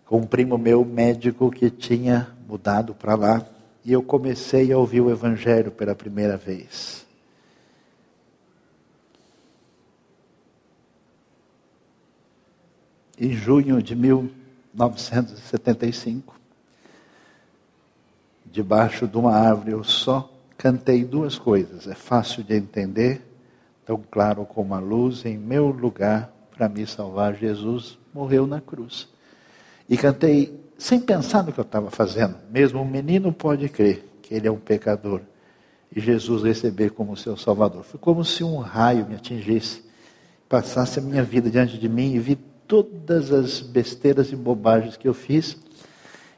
com 0.07 0.19
um 0.19 0.27
primo 0.27 0.59
meu 0.59 0.85
médico 0.85 1.51
que 1.51 1.71
tinha 1.71 2.29
mudado 2.47 2.95
para 2.95 3.15
lá, 3.15 3.47
e 3.85 3.93
eu 3.93 4.03
comecei 4.03 4.73
a 4.73 4.79
ouvir 4.79 5.01
o 5.01 5.11
Evangelho 5.11 5.71
pela 5.71 5.95
primeira 5.95 6.37
vez. 6.37 7.07
Em 13.19 13.33
junho 13.33 13.83
de 13.83 13.95
1975, 13.95 16.35
debaixo 18.45 19.07
de 19.07 19.17
uma 19.17 19.33
árvore, 19.33 19.71
eu 19.73 19.85
só 19.85 20.31
cantei 20.57 21.05
duas 21.05 21.39
coisas. 21.39 21.87
É 21.87 21.95
fácil 21.95 22.43
de 22.43 22.57
entender, 22.57 23.23
tão 23.85 24.03
claro 24.11 24.45
como 24.45 24.75
a 24.75 24.81
luz, 24.81 25.25
em 25.25 25.39
meu 25.39 25.69
lugar, 25.69 26.34
para 26.57 26.69
me 26.69 26.87
salvar, 26.87 27.35
Jesus 27.35 27.99
morreu 28.13 28.47
na 28.47 28.61
cruz. 28.61 29.09
E 29.89 29.97
cantei 29.97 30.59
sem 30.79 31.01
pensar 31.01 31.43
no 31.43 31.53
que 31.53 31.59
eu 31.59 31.65
estava 31.65 31.91
fazendo. 31.91 32.37
Mesmo 32.51 32.81
um 32.81 32.85
menino 32.85 33.33
pode 33.33 33.69
crer 33.69 34.05
que 34.23 34.35
ele 34.35 34.47
é 34.47 34.51
um 34.51 34.59
pecador 34.59 35.21
e 35.95 36.01
Jesus 36.01 36.43
receber 36.43 36.91
como 36.91 37.17
seu 37.17 37.37
Salvador. 37.37 37.85
Foi 37.85 37.99
como 38.01 38.25
se 38.25 38.43
um 38.43 38.59
raio 38.59 39.07
me 39.07 39.15
atingisse, 39.15 39.83
passasse 40.49 40.99
a 40.99 41.03
minha 41.03 41.23
vida 41.23 41.51
diante 41.51 41.79
de 41.79 41.89
mim 41.89 42.15
e 42.15 42.19
vi 42.19 42.37
todas 42.67 43.33
as 43.33 43.61
besteiras 43.61 44.33
e 44.33 44.37
bobagens 44.37 44.97
que 44.97 45.07
eu 45.07 45.15
fiz 45.15 45.57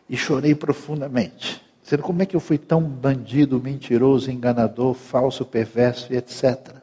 e 0.09 0.17
chorei 0.17 0.55
profundamente. 0.55 1.63
Dizendo 1.83 2.03
como 2.03 2.21
é 2.21 2.27
que 2.27 2.35
eu 2.35 2.41
fui 2.41 2.59
tão 2.59 2.83
bandido, 2.83 3.61
mentiroso, 3.61 4.31
enganador, 4.31 4.95
falso, 4.95 5.45
perverso 5.45 6.13
e 6.13 6.17
etc. 6.17 6.75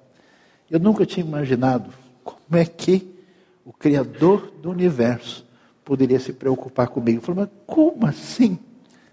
Eu 0.71 0.79
nunca 0.79 1.05
tinha 1.05 1.25
imaginado 1.25 1.93
como 2.23 2.57
é 2.57 2.65
que 2.65 3.12
o 3.65 3.71
Criador 3.71 4.51
do 4.61 4.69
universo 4.69 5.45
poderia 5.83 6.19
se 6.19 6.33
preocupar 6.33 6.87
comigo. 6.87 7.19
Eu 7.19 7.21
falei, 7.21 7.43
mas 7.43 7.49
como 7.65 8.05
assim? 8.05 8.59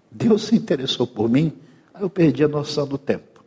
Deus 0.09 0.43
se 0.43 0.55
interessou 0.55 1.07
por 1.07 1.29
mim? 1.29 1.53
Aí 1.93 2.03
eu 2.03 2.09
perdi 2.09 2.43
a 2.43 2.47
noção 2.47 2.87
do 2.87 2.97
tempo. 2.97 3.43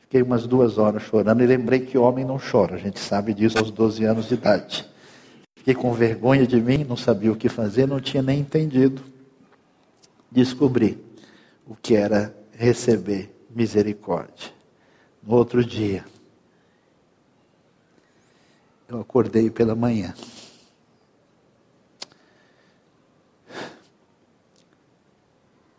Fiquei 0.00 0.22
umas 0.22 0.46
duas 0.46 0.78
horas 0.78 1.02
chorando 1.02 1.42
e 1.42 1.46
lembrei 1.46 1.80
que 1.80 1.98
homem 1.98 2.24
não 2.24 2.38
chora. 2.38 2.76
A 2.76 2.78
gente 2.78 2.98
sabe 2.98 3.34
disso 3.34 3.58
aos 3.58 3.70
12 3.70 4.04
anos 4.04 4.28
de 4.28 4.34
idade. 4.34 4.88
Fiquei 5.56 5.74
com 5.74 5.92
vergonha 5.92 6.46
de 6.46 6.60
mim, 6.60 6.84
não 6.84 6.96
sabia 6.96 7.32
o 7.32 7.36
que 7.36 7.48
fazer, 7.48 7.86
não 7.86 8.00
tinha 8.00 8.22
nem 8.22 8.40
entendido. 8.40 9.02
Descobri 10.30 11.02
o 11.66 11.74
que 11.74 11.94
era 11.94 12.36
receber 12.52 13.34
misericórdia. 13.48 14.52
No 15.22 15.34
outro 15.36 15.64
dia, 15.64 16.04
eu 18.88 19.00
acordei 19.00 19.50
pela 19.50 19.74
manhã. 19.74 20.14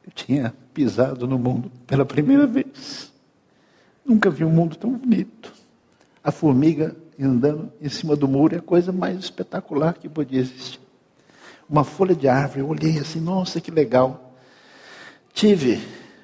Eu 0.06 0.12
tinha 0.14 0.54
pisado 0.74 1.28
no 1.28 1.38
mundo 1.38 1.72
pela 1.86 2.06
primeira 2.06 2.48
vez. 2.48 3.12
Nunca 4.06 4.30
vi 4.30 4.44
um 4.44 4.50
mundo 4.50 4.76
tão 4.76 4.92
bonito. 4.92 5.54
A 6.24 6.32
formiga 6.32 6.96
andando 7.20 7.72
em 7.82 7.90
cima 7.90 8.16
do 8.16 8.28
muro 8.28 8.56
é 8.56 8.58
a 8.60 8.62
coisa 8.62 8.92
mais 8.92 9.18
espetacular 9.18 9.94
que 9.94 10.10
podia 10.10 10.40
existir. 10.40 10.80
Uma 11.70 11.84
folha 11.84 12.16
de 12.16 12.28
árvore, 12.28 12.60
eu 12.60 12.68
olhei 12.68 13.00
assim, 13.00 13.20
nossa, 13.20 13.62
que 13.62 13.72
legal. 13.72 14.36
Tive 15.34 15.82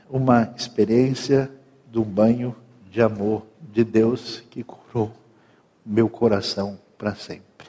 uma 0.10 0.54
experiência 0.56 1.52
de 1.92 1.98
um 1.98 2.04
banho 2.04 2.56
de 2.90 3.02
amor 3.02 3.46
de 3.72 3.84
Deus 3.84 4.44
que 4.50 4.64
curou 4.64 5.21
meu 5.86 6.10
coração 6.10 6.80
para 6.98 7.16
sempre. 7.16 7.68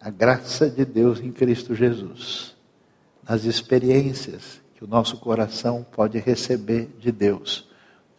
A 0.00 0.10
graça 0.10 0.68
de 0.70 0.84
Deus 0.84 1.20
em 1.20 1.30
Cristo 1.30 1.74
Jesus, 1.74 2.56
nas 3.28 3.44
experiências 3.44 4.60
que 4.74 4.84
o 4.84 4.88
nosso 4.88 5.18
coração 5.18 5.84
pode 5.92 6.18
receber 6.18 6.88
de 6.98 7.12
Deus, 7.12 7.68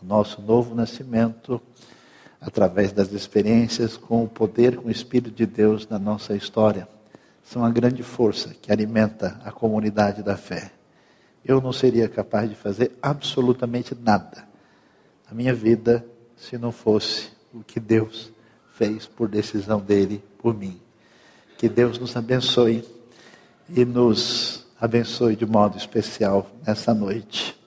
o 0.02 0.06
nosso 0.06 0.42
novo 0.42 0.76
nascimento, 0.76 1.62
através 2.40 2.92
das 2.92 3.12
experiências 3.12 3.98
com 3.98 4.24
o 4.24 4.28
poder, 4.28 4.78
com 4.78 4.88
o 4.88 4.92
Espírito 4.92 5.32
de 5.32 5.46
Deus 5.46 5.88
na 5.88 5.98
nossa 5.98 6.36
história, 6.36 6.88
são 7.44 7.66
a 7.66 7.70
grande 7.70 8.04
força 8.04 8.54
que 8.62 8.72
alimenta 8.72 9.40
a 9.44 9.52
comunidade 9.52 10.22
da 10.22 10.38
fé. 10.38 10.72
Eu 11.44 11.60
não 11.60 11.74
seria 11.74 12.08
capaz 12.08 12.50
de 12.50 12.56
fazer 12.56 12.92
absolutamente 13.02 13.96
nada 13.96 14.48
na 15.28 15.36
minha 15.36 15.54
vida 15.54 16.06
se 16.36 16.58
não 16.58 16.72
fosse 16.72 17.30
o 17.54 17.64
que 17.64 17.80
Deus 17.80 18.32
fez 18.82 19.06
por 19.06 19.28
decisão 19.28 19.80
dele 19.80 20.24
por 20.40 20.58
mim. 20.58 20.82
Que 21.56 21.70
Deus 21.70 22.00
nos 22.00 22.18
abençoe 22.18 22.84
e 23.70 23.86
nos 23.86 24.66
abençoe 24.80 25.36
de 25.36 25.46
modo 25.46 25.78
especial 25.78 26.50
nessa 26.66 26.92
noite. 26.92 27.61